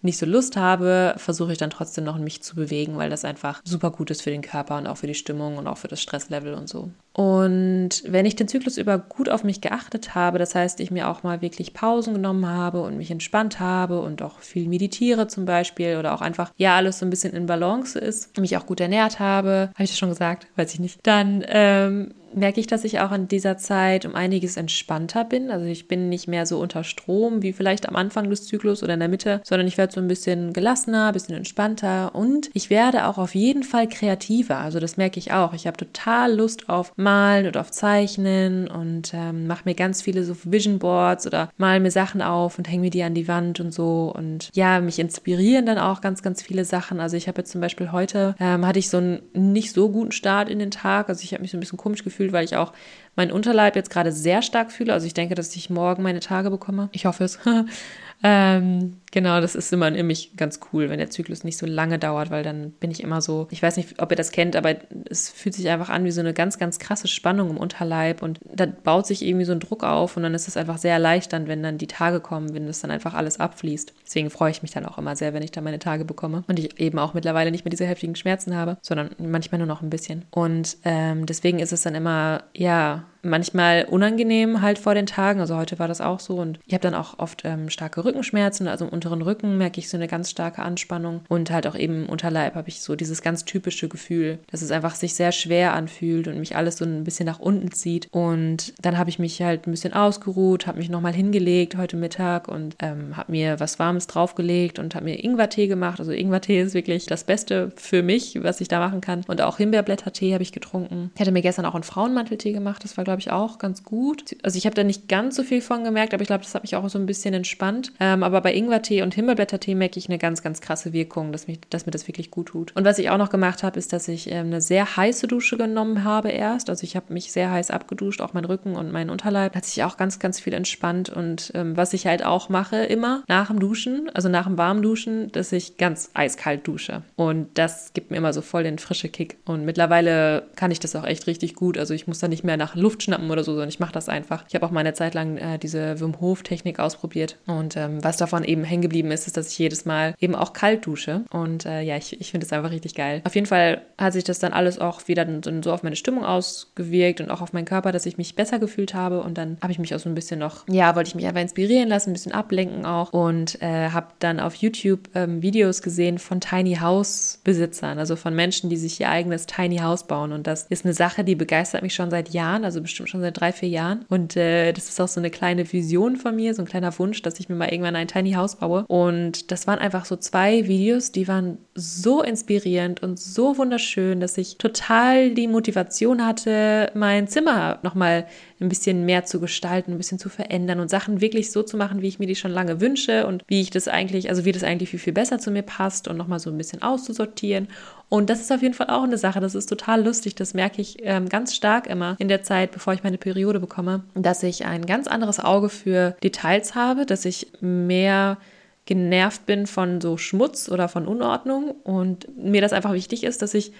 nicht 0.00 0.18
so 0.18 0.26
Lust 0.26 0.56
habe, 0.56 1.14
versuche 1.18 1.52
ich 1.52 1.58
dann 1.58 1.70
trotzdem 1.70 2.04
noch 2.04 2.18
mich 2.18 2.42
zu 2.42 2.56
bewegen, 2.56 2.96
weil 2.96 3.10
das 3.10 3.24
einfach 3.24 3.60
super 3.64 3.90
gut 3.90 4.10
ist 4.10 4.22
für 4.22 4.30
den 4.30 4.42
Körper 4.42 4.78
und 4.78 4.86
auch 4.86 4.96
für 4.96 5.06
die 5.06 5.14
Stimmung 5.14 5.58
und 5.58 5.66
auch 5.66 5.76
für 5.78 5.88
das 5.88 6.00
Stresslevel 6.00 6.54
und 6.54 6.68
so. 6.68 6.90
Und 7.18 8.04
wenn 8.06 8.26
ich 8.26 8.36
den 8.36 8.46
Zyklus 8.46 8.78
über 8.78 8.96
gut 8.96 9.28
auf 9.28 9.42
mich 9.42 9.60
geachtet 9.60 10.14
habe, 10.14 10.38
das 10.38 10.54
heißt, 10.54 10.78
ich 10.78 10.92
mir 10.92 11.08
auch 11.08 11.24
mal 11.24 11.42
wirklich 11.42 11.74
Pausen 11.74 12.14
genommen 12.14 12.46
habe 12.46 12.80
und 12.80 12.96
mich 12.96 13.10
entspannt 13.10 13.58
habe 13.58 14.00
und 14.00 14.22
auch 14.22 14.38
viel 14.38 14.68
meditiere 14.68 15.26
zum 15.26 15.44
Beispiel 15.44 15.96
oder 15.96 16.14
auch 16.14 16.20
einfach, 16.20 16.52
ja, 16.56 16.76
alles 16.76 17.00
so 17.00 17.06
ein 17.06 17.10
bisschen 17.10 17.34
in 17.34 17.46
Balance 17.46 17.98
ist, 17.98 18.38
mich 18.38 18.56
auch 18.56 18.66
gut 18.66 18.78
ernährt 18.78 19.18
habe, 19.18 19.70
habe 19.74 19.82
ich 19.82 19.90
das 19.90 19.98
schon 19.98 20.10
gesagt? 20.10 20.46
Weiß 20.54 20.72
ich 20.72 20.78
nicht. 20.78 21.00
Dann 21.02 21.44
ähm, 21.48 22.14
merke 22.34 22.60
ich, 22.60 22.66
dass 22.66 22.84
ich 22.84 23.00
auch 23.00 23.12
in 23.12 23.28
dieser 23.28 23.56
Zeit 23.56 24.04
um 24.04 24.14
einiges 24.14 24.56
entspannter 24.56 25.24
bin. 25.24 25.50
Also 25.50 25.66
ich 25.66 25.88
bin 25.88 26.08
nicht 26.08 26.28
mehr 26.28 26.46
so 26.46 26.58
unter 26.58 26.84
Strom 26.84 27.42
wie 27.42 27.52
vielleicht 27.52 27.88
am 27.88 27.96
Anfang 27.96 28.28
des 28.30 28.44
Zyklus 28.46 28.82
oder 28.82 28.94
in 28.94 29.00
der 29.00 29.08
Mitte, 29.08 29.40
sondern 29.44 29.66
ich 29.66 29.78
werde 29.78 29.92
so 29.92 30.00
ein 30.00 30.08
bisschen 30.08 30.52
gelassener, 30.52 31.08
ein 31.08 31.12
bisschen 31.12 31.34
entspannter 31.34 32.14
und 32.14 32.50
ich 32.54 32.70
werde 32.70 33.06
auch 33.06 33.18
auf 33.18 33.34
jeden 33.34 33.62
Fall 33.62 33.88
kreativer. 33.88 34.58
Also 34.58 34.80
das 34.80 34.96
merke 34.96 35.18
ich 35.18 35.32
auch. 35.32 35.52
Ich 35.54 35.66
habe 35.66 35.76
total 35.76 36.34
Lust 36.34 36.68
auf 36.68 36.92
Malen 37.08 37.46
oder 37.46 37.60
auf 37.62 37.70
Zeichnen 37.70 38.68
und 38.68 39.12
ähm, 39.14 39.46
mache 39.46 39.62
mir 39.64 39.74
ganz 39.74 40.02
viele 40.02 40.24
so 40.24 40.36
Vision 40.44 40.78
Boards 40.78 41.26
oder 41.26 41.48
mal 41.56 41.80
mir 41.80 41.90
Sachen 41.90 42.20
auf 42.20 42.58
und 42.58 42.68
hänge 42.68 42.82
mir 42.82 42.90
die 42.90 43.02
an 43.02 43.14
die 43.14 43.28
Wand 43.28 43.60
und 43.60 43.72
so. 43.72 44.12
Und 44.14 44.50
ja, 44.52 44.80
mich 44.80 44.98
inspirieren 44.98 45.64
dann 45.64 45.78
auch 45.78 46.02
ganz, 46.02 46.22
ganz 46.22 46.42
viele 46.42 46.66
Sachen. 46.66 47.00
Also 47.00 47.16
ich 47.16 47.26
habe 47.26 47.38
jetzt 47.38 47.50
zum 47.50 47.62
Beispiel 47.62 47.92
heute, 47.92 48.34
ähm, 48.38 48.66
hatte 48.66 48.78
ich 48.78 48.90
so 48.90 48.98
einen 48.98 49.22
nicht 49.32 49.72
so 49.72 49.88
guten 49.88 50.12
Start 50.12 50.50
in 50.50 50.58
den 50.58 50.70
Tag. 50.70 51.08
Also 51.08 51.24
ich 51.24 51.32
habe 51.32 51.40
mich 51.40 51.50
so 51.50 51.56
ein 51.56 51.60
bisschen 51.60 51.78
komisch 51.78 52.04
gefühlt, 52.04 52.32
weil 52.32 52.44
ich 52.44 52.56
auch 52.56 52.74
meinen 53.16 53.32
Unterleib 53.32 53.74
jetzt 53.74 53.90
gerade 53.90 54.12
sehr 54.12 54.42
stark 54.42 54.70
fühle. 54.70 54.92
Also 54.92 55.06
ich 55.06 55.14
denke, 55.14 55.34
dass 55.34 55.56
ich 55.56 55.70
morgen 55.70 56.02
meine 56.02 56.20
Tage 56.20 56.50
bekomme. 56.50 56.90
Ich 56.92 57.06
hoffe 57.06 57.24
es. 57.24 57.38
ähm, 58.22 59.00
Genau, 59.10 59.40
das 59.40 59.54
ist 59.54 59.72
immer 59.72 59.90
nämlich 59.90 60.36
ganz 60.36 60.60
cool, 60.72 60.90
wenn 60.90 60.98
der 60.98 61.10
Zyklus 61.10 61.44
nicht 61.44 61.56
so 61.56 61.66
lange 61.66 61.98
dauert, 61.98 62.30
weil 62.30 62.42
dann 62.42 62.72
bin 62.72 62.90
ich 62.90 63.02
immer 63.02 63.20
so, 63.22 63.48
ich 63.50 63.62
weiß 63.62 63.76
nicht, 63.76 64.02
ob 64.02 64.10
ihr 64.10 64.16
das 64.16 64.32
kennt, 64.32 64.54
aber 64.54 64.76
es 65.08 65.30
fühlt 65.30 65.54
sich 65.54 65.68
einfach 65.68 65.88
an 65.88 66.04
wie 66.04 66.10
so 66.10 66.20
eine 66.20 66.34
ganz, 66.34 66.58
ganz 66.58 66.78
krasse 66.78 67.08
Spannung 67.08 67.50
im 67.50 67.56
Unterleib 67.56 68.22
und 68.22 68.38
da 68.44 68.66
baut 68.66 69.06
sich 69.06 69.24
irgendwie 69.24 69.46
so 69.46 69.52
ein 69.52 69.60
Druck 69.60 69.82
auf 69.82 70.16
und 70.16 70.22
dann 70.22 70.34
ist 70.34 70.48
es 70.48 70.56
einfach 70.56 70.78
sehr 70.78 70.92
erleichternd, 70.92 71.48
wenn 71.48 71.62
dann 71.62 71.78
die 71.78 71.86
Tage 71.86 72.20
kommen, 72.20 72.54
wenn 72.54 72.66
das 72.66 72.80
dann 72.80 72.90
einfach 72.90 73.14
alles 73.14 73.40
abfließt. 73.40 73.94
Deswegen 74.04 74.30
freue 74.30 74.50
ich 74.50 74.62
mich 74.62 74.72
dann 74.72 74.84
auch 74.84 74.98
immer 74.98 75.16
sehr, 75.16 75.32
wenn 75.32 75.42
ich 75.42 75.52
dann 75.52 75.64
meine 75.64 75.78
Tage 75.78 76.04
bekomme 76.04 76.44
und 76.46 76.58
ich 76.58 76.78
eben 76.78 76.98
auch 76.98 77.14
mittlerweile 77.14 77.50
nicht 77.50 77.64
mehr 77.64 77.70
diese 77.70 77.86
heftigen 77.86 78.16
Schmerzen 78.16 78.54
habe, 78.54 78.76
sondern 78.82 79.10
manchmal 79.18 79.58
nur 79.58 79.68
noch 79.68 79.82
ein 79.82 79.90
bisschen. 79.90 80.26
Und 80.30 80.76
ähm, 80.84 81.24
deswegen 81.24 81.60
ist 81.60 81.72
es 81.72 81.82
dann 81.82 81.94
immer, 81.94 82.44
ja, 82.54 83.04
manchmal 83.22 83.84
unangenehm 83.84 84.62
halt 84.62 84.78
vor 84.78 84.94
den 84.94 85.06
Tagen. 85.06 85.40
Also 85.40 85.56
heute 85.56 85.78
war 85.78 85.88
das 85.88 86.00
auch 86.00 86.20
so 86.20 86.36
und 86.36 86.58
ich 86.66 86.74
habe 86.74 86.82
dann 86.82 86.94
auch 86.94 87.18
oft 87.18 87.42
ähm, 87.44 87.70
starke 87.70 88.04
Rückenschmerzen, 88.04 88.68
also 88.68 88.86
unteren 88.98 89.22
Rücken 89.22 89.58
merke 89.58 89.78
ich 89.78 89.88
so 89.88 89.96
eine 89.96 90.08
ganz 90.08 90.28
starke 90.30 90.62
Anspannung 90.62 91.20
und 91.28 91.50
halt 91.50 91.66
auch 91.66 91.76
eben 91.76 92.06
Unterleib 92.06 92.56
habe 92.56 92.68
ich 92.68 92.80
so 92.80 92.96
dieses 92.96 93.22
ganz 93.22 93.44
typische 93.44 93.88
Gefühl, 93.88 94.38
dass 94.50 94.60
es 94.60 94.72
einfach 94.72 94.96
sich 94.96 95.14
sehr 95.14 95.30
schwer 95.30 95.74
anfühlt 95.74 96.26
und 96.26 96.38
mich 96.38 96.56
alles 96.56 96.78
so 96.78 96.84
ein 96.84 97.04
bisschen 97.04 97.26
nach 97.26 97.38
unten 97.38 97.70
zieht. 97.70 98.08
Und 98.10 98.74
dann 98.82 98.98
habe 98.98 99.10
ich 99.10 99.20
mich 99.20 99.40
halt 99.40 99.66
ein 99.66 99.70
bisschen 99.70 99.92
ausgeruht, 99.92 100.66
habe 100.66 100.78
mich 100.78 100.88
nochmal 100.88 101.12
hingelegt 101.12 101.76
heute 101.76 101.96
Mittag 101.96 102.48
und 102.48 102.74
ähm, 102.80 103.16
habe 103.16 103.30
mir 103.30 103.60
was 103.60 103.78
Warmes 103.78 104.08
draufgelegt 104.08 104.78
und 104.80 104.94
habe 104.94 105.04
mir 105.04 105.22
Ingwertee 105.22 105.68
gemacht. 105.68 106.00
Also 106.00 106.10
Ingwertee 106.10 106.60
ist 106.60 106.74
wirklich 106.74 107.06
das 107.06 107.22
Beste 107.22 107.70
für 107.76 108.02
mich, 108.02 108.42
was 108.42 108.60
ich 108.60 108.66
da 108.66 108.80
machen 108.80 109.00
kann. 109.00 109.22
Und 109.28 109.40
auch 109.40 109.58
Himbeerblättertee 109.58 110.32
habe 110.34 110.42
ich 110.42 110.52
getrunken. 110.52 111.12
Ich 111.14 111.20
hatte 111.20 111.32
mir 111.32 111.42
gestern 111.42 111.66
auch 111.66 111.74
einen 111.74 111.84
Frauenmanteltee 111.84 112.52
gemacht. 112.52 112.82
Das 112.82 112.96
war, 112.96 113.04
glaube 113.04 113.20
ich, 113.20 113.30
auch 113.30 113.58
ganz 113.58 113.84
gut. 113.84 114.36
Also 114.42 114.58
ich 114.58 114.66
habe 114.66 114.74
da 114.74 114.82
nicht 114.82 115.08
ganz 115.08 115.36
so 115.36 115.44
viel 115.44 115.60
von 115.60 115.84
gemerkt, 115.84 116.14
aber 116.14 116.22
ich 116.22 116.28
glaube, 116.28 116.42
das 116.42 116.54
hat 116.54 116.62
mich 116.62 116.74
auch 116.74 116.88
so 116.88 116.98
ein 116.98 117.06
bisschen 117.06 117.34
entspannt. 117.34 117.92
Ähm, 118.00 118.22
aber 118.22 118.40
bei 118.40 118.54
Ingwertee 118.54 118.87
und 118.90 119.14
Himbeerblättertee 119.14 119.74
merke 119.74 119.98
ich 119.98 120.08
eine 120.08 120.18
ganz, 120.18 120.42
ganz 120.42 120.60
krasse 120.60 120.92
Wirkung, 120.92 121.32
dass, 121.32 121.46
mich, 121.46 121.60
dass 121.70 121.86
mir 121.86 121.92
das 121.92 122.08
wirklich 122.08 122.30
gut 122.30 122.48
tut. 122.48 122.74
Und 122.76 122.84
was 122.84 122.98
ich 122.98 123.10
auch 123.10 123.18
noch 123.18 123.30
gemacht 123.30 123.62
habe, 123.62 123.78
ist, 123.78 123.92
dass 123.92 124.08
ich 124.08 124.30
ähm, 124.30 124.46
eine 124.46 124.60
sehr 124.60 124.96
heiße 124.96 125.26
Dusche 125.26 125.56
genommen 125.56 126.04
habe 126.04 126.30
erst. 126.30 126.70
Also 126.70 126.84
ich 126.84 126.96
habe 126.96 127.12
mich 127.12 127.32
sehr 127.32 127.50
heiß 127.50 127.70
abgeduscht, 127.70 128.20
auch 128.20 128.34
mein 128.34 128.44
Rücken 128.44 128.74
und 128.74 128.92
mein 128.92 129.10
Unterleib. 129.10 129.54
Hat 129.54 129.64
sich 129.64 129.84
auch 129.84 129.96
ganz, 129.96 130.18
ganz 130.18 130.40
viel 130.40 130.54
entspannt. 130.54 131.10
Und 131.10 131.52
ähm, 131.54 131.76
was 131.76 131.92
ich 131.92 132.06
halt 132.06 132.24
auch 132.24 132.48
mache 132.48 132.76
immer 132.84 133.22
nach 133.28 133.48
dem 133.48 133.60
Duschen, 133.60 134.10
also 134.14 134.28
nach 134.28 134.46
dem 134.46 134.58
warmen 134.58 134.82
Duschen, 134.82 135.30
dass 135.32 135.52
ich 135.52 135.76
ganz 135.76 136.10
eiskalt 136.14 136.66
dusche. 136.66 137.02
Und 137.16 137.58
das 137.58 137.92
gibt 137.92 138.10
mir 138.10 138.16
immer 138.16 138.32
so 138.32 138.42
voll 138.42 138.62
den 138.62 138.78
frische 138.78 139.08
Kick. 139.08 139.38
Und 139.44 139.64
mittlerweile 139.64 140.44
kann 140.56 140.70
ich 140.70 140.80
das 140.80 140.96
auch 140.96 141.04
echt 141.04 141.26
richtig 141.26 141.54
gut. 141.54 141.78
Also 141.78 141.94
ich 141.94 142.06
muss 142.06 142.18
da 142.18 142.28
nicht 142.28 142.44
mehr 142.44 142.56
nach 142.56 142.74
Luft 142.74 143.02
schnappen 143.02 143.30
oder 143.30 143.44
so, 143.44 143.52
sondern 143.52 143.68
ich 143.68 143.80
mache 143.80 143.92
das 143.92 144.08
einfach. 144.08 144.44
Ich 144.48 144.54
habe 144.54 144.64
auch 144.66 144.70
mal 144.70 144.80
eine 144.80 144.94
Zeit 144.94 145.14
lang 145.14 145.36
äh, 145.36 145.58
diese 145.58 146.00
Wim 146.00 146.20
Hof 146.20 146.42
Technik 146.42 146.78
ausprobiert. 146.78 147.38
Und 147.46 147.76
ähm, 147.76 148.02
was 148.02 148.16
davon 148.16 148.44
eben 148.44 148.64
hängen 148.78 148.82
geblieben 148.82 149.10
ist, 149.10 149.26
ist, 149.26 149.36
dass 149.36 149.52
ich 149.52 149.58
jedes 149.58 149.84
Mal 149.84 150.14
eben 150.20 150.34
auch 150.34 150.52
kalt 150.52 150.86
dusche. 150.86 151.22
Und 151.30 151.66
äh, 151.66 151.82
ja, 151.82 151.96
ich, 151.96 152.20
ich 152.20 152.30
finde 152.30 152.46
es 152.46 152.52
einfach 152.52 152.70
richtig 152.70 152.94
geil. 152.94 153.20
Auf 153.24 153.34
jeden 153.34 153.46
Fall 153.46 153.82
hat 153.98 154.12
sich 154.12 154.24
das 154.24 154.38
dann 154.38 154.52
alles 154.52 154.78
auch 154.78 155.06
wieder 155.08 155.26
so 155.62 155.72
auf 155.72 155.82
meine 155.82 155.96
Stimmung 155.96 156.24
ausgewirkt 156.24 157.20
und 157.20 157.30
auch 157.30 157.40
auf 157.40 157.52
meinen 157.52 157.64
Körper, 157.64 157.92
dass 157.92 158.06
ich 158.06 158.18
mich 158.18 158.34
besser 158.34 158.58
gefühlt 158.58 158.94
habe. 158.94 159.22
Und 159.22 159.38
dann 159.38 159.58
habe 159.60 159.72
ich 159.72 159.78
mich 159.78 159.94
auch 159.94 159.98
so 159.98 160.08
ein 160.08 160.14
bisschen 160.14 160.38
noch, 160.38 160.66
ja, 160.68 160.94
wollte 160.94 161.08
ich 161.08 161.14
mich 161.14 161.26
einfach 161.26 161.40
inspirieren 161.40 161.88
lassen, 161.88 162.10
ein 162.10 162.12
bisschen 162.14 162.32
ablenken 162.32 162.86
auch. 162.86 163.12
Und 163.12 163.60
äh, 163.62 163.90
habe 163.90 164.08
dann 164.18 164.40
auf 164.40 164.54
YouTube 164.54 165.08
ähm, 165.14 165.42
Videos 165.42 165.82
gesehen 165.82 166.18
von 166.18 166.40
Tiny 166.40 166.76
House 166.76 167.40
Besitzern, 167.44 167.98
also 167.98 168.16
von 168.16 168.34
Menschen, 168.34 168.70
die 168.70 168.76
sich 168.76 169.00
ihr 169.00 169.10
eigenes 169.10 169.46
Tiny 169.46 169.78
House 169.78 170.06
bauen. 170.06 170.32
Und 170.32 170.46
das 170.46 170.66
ist 170.68 170.84
eine 170.84 170.94
Sache, 170.94 171.24
die 171.24 171.34
begeistert 171.34 171.82
mich 171.82 171.94
schon 171.94 172.10
seit 172.10 172.30
Jahren, 172.30 172.64
also 172.64 172.80
bestimmt 172.80 173.08
schon 173.08 173.20
seit 173.20 173.38
drei, 173.38 173.52
vier 173.52 173.68
Jahren. 173.68 174.04
Und 174.08 174.36
äh, 174.36 174.72
das 174.72 174.88
ist 174.88 175.00
auch 175.00 175.08
so 175.08 175.20
eine 175.20 175.30
kleine 175.30 175.70
Vision 175.70 176.16
von 176.16 176.36
mir, 176.36 176.54
so 176.54 176.62
ein 176.62 176.68
kleiner 176.68 176.96
Wunsch, 176.98 177.22
dass 177.22 177.40
ich 177.40 177.48
mir 177.48 177.56
mal 177.56 177.68
irgendwann 177.68 177.96
ein 177.96 178.08
Tiny 178.08 178.32
House 178.32 178.56
baue. 178.56 178.67
Und 178.76 179.50
das 179.50 179.66
waren 179.66 179.78
einfach 179.78 180.04
so 180.04 180.16
zwei 180.16 180.66
Videos, 180.68 181.12
die 181.12 181.28
waren 181.28 181.58
so 181.74 182.22
inspirierend 182.22 183.02
und 183.02 183.18
so 183.18 183.58
wunderschön, 183.58 184.20
dass 184.20 184.38
ich 184.38 184.58
total 184.58 185.30
die 185.30 185.48
Motivation 185.48 186.24
hatte, 186.24 186.90
mein 186.94 187.28
Zimmer 187.28 187.78
nochmal 187.82 188.26
ein 188.60 188.68
bisschen 188.68 189.04
mehr 189.04 189.24
zu 189.24 189.40
gestalten, 189.40 189.92
ein 189.92 189.98
bisschen 189.98 190.18
zu 190.18 190.28
verändern 190.28 190.80
und 190.80 190.90
Sachen 190.90 191.20
wirklich 191.20 191.52
so 191.52 191.62
zu 191.62 191.76
machen, 191.76 192.02
wie 192.02 192.08
ich 192.08 192.18
mir 192.18 192.26
die 192.26 192.34
schon 192.34 192.50
lange 192.50 192.80
wünsche 192.80 193.26
und 193.26 193.44
wie 193.46 193.60
ich 193.60 193.70
das 193.70 193.88
eigentlich, 193.88 194.28
also 194.28 194.44
wie 194.44 194.52
das 194.52 194.64
eigentlich 194.64 194.90
viel, 194.90 194.98
viel 194.98 195.12
besser 195.12 195.38
zu 195.38 195.50
mir 195.50 195.62
passt 195.62 196.08
und 196.08 196.16
nochmal 196.16 196.40
so 196.40 196.50
ein 196.50 196.58
bisschen 196.58 196.82
auszusortieren. 196.82 197.68
Und 198.08 198.30
das 198.30 198.40
ist 198.40 198.50
auf 198.50 198.62
jeden 198.62 198.74
Fall 198.74 198.88
auch 198.88 199.02
eine 199.02 199.18
Sache, 199.18 199.40
das 199.40 199.54
ist 199.54 199.68
total 199.68 200.02
lustig, 200.02 200.34
das 200.34 200.54
merke 200.54 200.80
ich 200.80 200.96
ähm, 201.02 201.28
ganz 201.28 201.54
stark 201.54 201.86
immer 201.86 202.16
in 202.18 202.28
der 202.28 202.42
Zeit, 202.42 202.72
bevor 202.72 202.94
ich 202.94 203.04
meine 203.04 203.18
Periode 203.18 203.60
bekomme, 203.60 204.02
dass 204.14 204.42
ich 204.42 204.64
ein 204.64 204.86
ganz 204.86 205.06
anderes 205.06 205.40
Auge 205.40 205.68
für 205.68 206.16
Details 206.22 206.74
habe, 206.74 207.04
dass 207.04 207.24
ich 207.24 207.52
mehr 207.60 208.38
genervt 208.88 209.44
bin 209.44 209.66
von 209.66 210.00
so 210.00 210.16
Schmutz 210.16 210.70
oder 210.70 210.88
von 210.88 211.06
Unordnung 211.06 211.72
und 211.84 212.26
mir 212.38 212.62
das 212.62 212.72
einfach 212.72 212.94
wichtig 212.94 213.22
ist, 213.22 213.42
dass 213.42 213.52
ich 213.52 213.72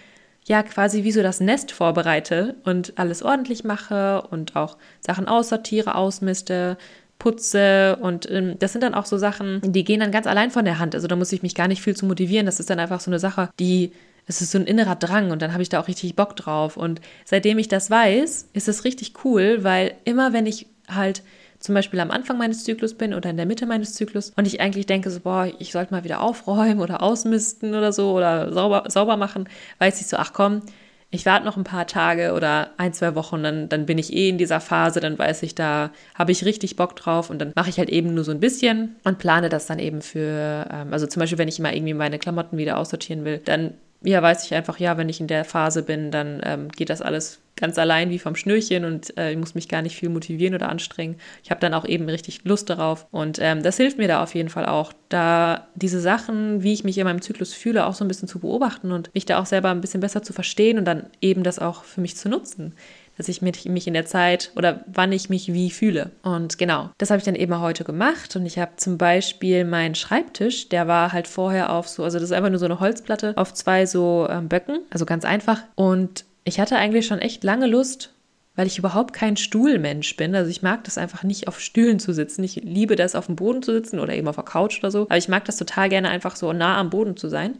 ja 0.44 0.62
quasi 0.62 1.02
wie 1.02 1.12
so 1.12 1.22
das 1.22 1.40
Nest 1.40 1.72
vorbereite 1.72 2.56
und 2.64 2.92
alles 2.98 3.22
ordentlich 3.22 3.64
mache 3.64 4.20
und 4.30 4.54
auch 4.54 4.76
Sachen 5.00 5.26
aussortiere, 5.26 5.94
ausmiste, 5.94 6.76
putze 7.18 7.96
und 8.02 8.30
ähm, 8.30 8.58
das 8.58 8.72
sind 8.72 8.82
dann 8.82 8.92
auch 8.92 9.06
so 9.06 9.16
Sachen, 9.16 9.62
die 9.64 9.82
gehen 9.82 10.00
dann 10.00 10.12
ganz 10.12 10.26
allein 10.26 10.50
von 10.50 10.66
der 10.66 10.78
Hand. 10.78 10.94
Also 10.94 11.08
da 11.08 11.16
muss 11.16 11.32
ich 11.32 11.42
mich 11.42 11.54
gar 11.54 11.68
nicht 11.68 11.80
viel 11.80 11.96
zu 11.96 12.04
motivieren. 12.04 12.44
Das 12.44 12.60
ist 12.60 12.68
dann 12.68 12.78
einfach 12.78 13.00
so 13.00 13.10
eine 13.10 13.18
Sache, 13.18 13.48
die 13.58 13.92
es 14.26 14.42
ist 14.42 14.50
so 14.50 14.58
ein 14.58 14.66
innerer 14.66 14.96
Drang 14.96 15.30
und 15.30 15.40
dann 15.40 15.54
habe 15.54 15.62
ich 15.62 15.70
da 15.70 15.80
auch 15.80 15.88
richtig 15.88 16.16
Bock 16.16 16.36
drauf. 16.36 16.76
Und 16.76 17.00
seitdem 17.24 17.58
ich 17.58 17.68
das 17.68 17.90
weiß, 17.90 18.50
ist 18.52 18.68
es 18.68 18.84
richtig 18.84 19.24
cool, 19.24 19.64
weil 19.64 19.94
immer 20.04 20.34
wenn 20.34 20.44
ich 20.44 20.66
halt 20.86 21.22
zum 21.58 21.74
Beispiel 21.74 22.00
am 22.00 22.10
Anfang 22.10 22.38
meines 22.38 22.64
Zyklus 22.64 22.94
bin 22.94 23.14
oder 23.14 23.30
in 23.30 23.36
der 23.36 23.46
Mitte 23.46 23.66
meines 23.66 23.94
Zyklus 23.94 24.32
und 24.36 24.46
ich 24.46 24.60
eigentlich 24.60 24.86
denke 24.86 25.10
so, 25.10 25.20
boah, 25.20 25.48
ich 25.58 25.72
sollte 25.72 25.92
mal 25.92 26.04
wieder 26.04 26.20
aufräumen 26.20 26.80
oder 26.80 27.02
ausmisten 27.02 27.74
oder 27.74 27.92
so 27.92 28.12
oder 28.12 28.52
sauber, 28.52 28.84
sauber 28.88 29.16
machen, 29.16 29.48
weiß 29.78 30.00
ich 30.00 30.06
so, 30.06 30.16
ach 30.16 30.32
komm, 30.32 30.62
ich 31.10 31.24
warte 31.24 31.46
noch 31.46 31.56
ein 31.56 31.64
paar 31.64 31.86
Tage 31.86 32.34
oder 32.34 32.70
ein, 32.76 32.92
zwei 32.92 33.14
Wochen, 33.14 33.42
dann, 33.42 33.68
dann 33.68 33.86
bin 33.86 33.96
ich 33.96 34.12
eh 34.12 34.28
in 34.28 34.36
dieser 34.36 34.60
Phase, 34.60 35.00
dann 35.00 35.18
weiß 35.18 35.42
ich, 35.42 35.54
da 35.54 35.90
habe 36.14 36.32
ich 36.32 36.44
richtig 36.44 36.76
Bock 36.76 36.96
drauf 36.96 37.30
und 37.30 37.38
dann 37.38 37.52
mache 37.56 37.70
ich 37.70 37.78
halt 37.78 37.88
eben 37.88 38.14
nur 38.14 38.24
so 38.24 38.30
ein 38.30 38.40
bisschen 38.40 38.96
und 39.04 39.18
plane 39.18 39.48
das 39.48 39.66
dann 39.66 39.78
eben 39.78 40.02
für, 40.02 40.68
ähm, 40.70 40.92
also 40.92 41.06
zum 41.06 41.20
Beispiel, 41.20 41.38
wenn 41.38 41.48
ich 41.48 41.58
mal 41.60 41.74
irgendwie 41.74 41.94
meine 41.94 42.18
Klamotten 42.18 42.58
wieder 42.58 42.76
aussortieren 42.76 43.24
will, 43.24 43.38
dann 43.38 43.74
ja, 44.02 44.22
weiß 44.22 44.44
ich 44.44 44.54
einfach, 44.54 44.78
ja, 44.78 44.96
wenn 44.96 45.08
ich 45.08 45.20
in 45.20 45.26
der 45.26 45.44
Phase 45.44 45.82
bin, 45.82 46.10
dann 46.10 46.40
ähm, 46.44 46.68
geht 46.68 46.90
das 46.90 47.02
alles 47.02 47.40
ganz 47.58 47.78
allein 47.78 48.10
wie 48.10 48.18
vom 48.18 48.36
Schnürchen 48.36 48.84
und 48.84 49.16
äh, 49.16 49.32
ich 49.32 49.38
muss 49.38 49.54
mich 49.54 49.68
gar 49.68 49.82
nicht 49.82 49.96
viel 49.96 50.08
motivieren 50.08 50.54
oder 50.54 50.68
anstrengen. 50.68 51.16
Ich 51.42 51.50
habe 51.50 51.60
dann 51.60 51.74
auch 51.74 51.84
eben 51.84 52.08
richtig 52.08 52.44
Lust 52.44 52.70
darauf 52.70 53.06
und 53.10 53.38
ähm, 53.40 53.62
das 53.62 53.76
hilft 53.76 53.98
mir 53.98 54.08
da 54.08 54.22
auf 54.22 54.34
jeden 54.34 54.48
Fall 54.48 54.66
auch, 54.66 54.92
da 55.08 55.68
diese 55.74 56.00
Sachen, 56.00 56.62
wie 56.62 56.72
ich 56.72 56.84
mich 56.84 56.98
in 56.98 57.04
meinem 57.04 57.22
Zyklus 57.22 57.54
fühle, 57.54 57.86
auch 57.86 57.94
so 57.94 58.04
ein 58.04 58.08
bisschen 58.08 58.28
zu 58.28 58.40
beobachten 58.40 58.92
und 58.92 59.12
mich 59.14 59.24
da 59.24 59.38
auch 59.38 59.46
selber 59.46 59.70
ein 59.70 59.80
bisschen 59.80 60.00
besser 60.00 60.22
zu 60.22 60.32
verstehen 60.32 60.78
und 60.78 60.84
dann 60.84 61.06
eben 61.20 61.42
das 61.42 61.58
auch 61.58 61.84
für 61.84 62.00
mich 62.00 62.16
zu 62.16 62.28
nutzen 62.28 62.74
dass 63.18 63.28
ich 63.28 63.42
mich, 63.42 63.86
in 63.86 63.94
der 63.94 64.06
Zeit 64.06 64.52
oder 64.56 64.84
wann 64.86 65.12
ich 65.12 65.28
mich 65.28 65.52
wie 65.52 65.70
fühle. 65.70 66.12
Und 66.22 66.56
genau, 66.56 66.90
das 66.98 67.10
habe 67.10 67.18
ich 67.18 67.24
dann 67.24 67.34
eben 67.34 67.60
heute 67.60 67.82
gemacht. 67.82 68.36
Und 68.36 68.46
ich 68.46 68.58
habe 68.58 68.72
zum 68.76 68.96
Beispiel 68.96 69.64
meinen 69.64 69.96
Schreibtisch, 69.96 70.68
der 70.68 70.86
war 70.86 71.12
halt 71.12 71.26
vorher 71.26 71.72
auf 71.72 71.88
so, 71.88 72.04
also 72.04 72.18
das 72.18 72.30
ist 72.30 72.32
einfach 72.32 72.50
nur 72.50 72.60
so 72.60 72.64
eine 72.64 72.78
Holzplatte 72.80 73.32
auf 73.36 73.52
zwei 73.52 73.86
so 73.86 74.28
ähm, 74.30 74.48
Böcken, 74.48 74.80
also 74.90 75.04
ganz 75.04 75.24
einfach. 75.24 75.62
Und 75.74 76.24
ich 76.48 76.58
hatte 76.58 76.76
eigentlich 76.76 77.06
schon 77.06 77.20
echt 77.20 77.44
lange 77.44 77.66
Lust, 77.66 78.12
weil 78.56 78.66
ich 78.66 78.78
überhaupt 78.78 79.14
kein 79.14 79.36
Stuhlmensch 79.36 80.16
bin. 80.16 80.34
Also 80.34 80.50
ich 80.50 80.62
mag 80.62 80.82
das 80.84 80.98
einfach 80.98 81.22
nicht 81.22 81.46
auf 81.46 81.60
Stühlen 81.60 82.00
zu 82.00 82.12
sitzen. 82.12 82.42
Ich 82.42 82.56
liebe 82.56 82.96
das 82.96 83.14
auf 83.14 83.26
dem 83.26 83.36
Boden 83.36 83.62
zu 83.62 83.72
sitzen 83.72 84.00
oder 84.00 84.14
eben 84.14 84.26
auf 84.26 84.34
der 84.34 84.44
Couch 84.44 84.78
oder 84.80 84.90
so. 84.90 85.02
Aber 85.02 85.16
ich 85.16 85.28
mag 85.28 85.44
das 85.44 85.58
total 85.58 85.88
gerne 85.88 86.08
einfach 86.08 86.34
so 86.34 86.52
nah 86.52 86.78
am 86.78 86.90
Boden 86.90 87.16
zu 87.16 87.28
sein. 87.28 87.58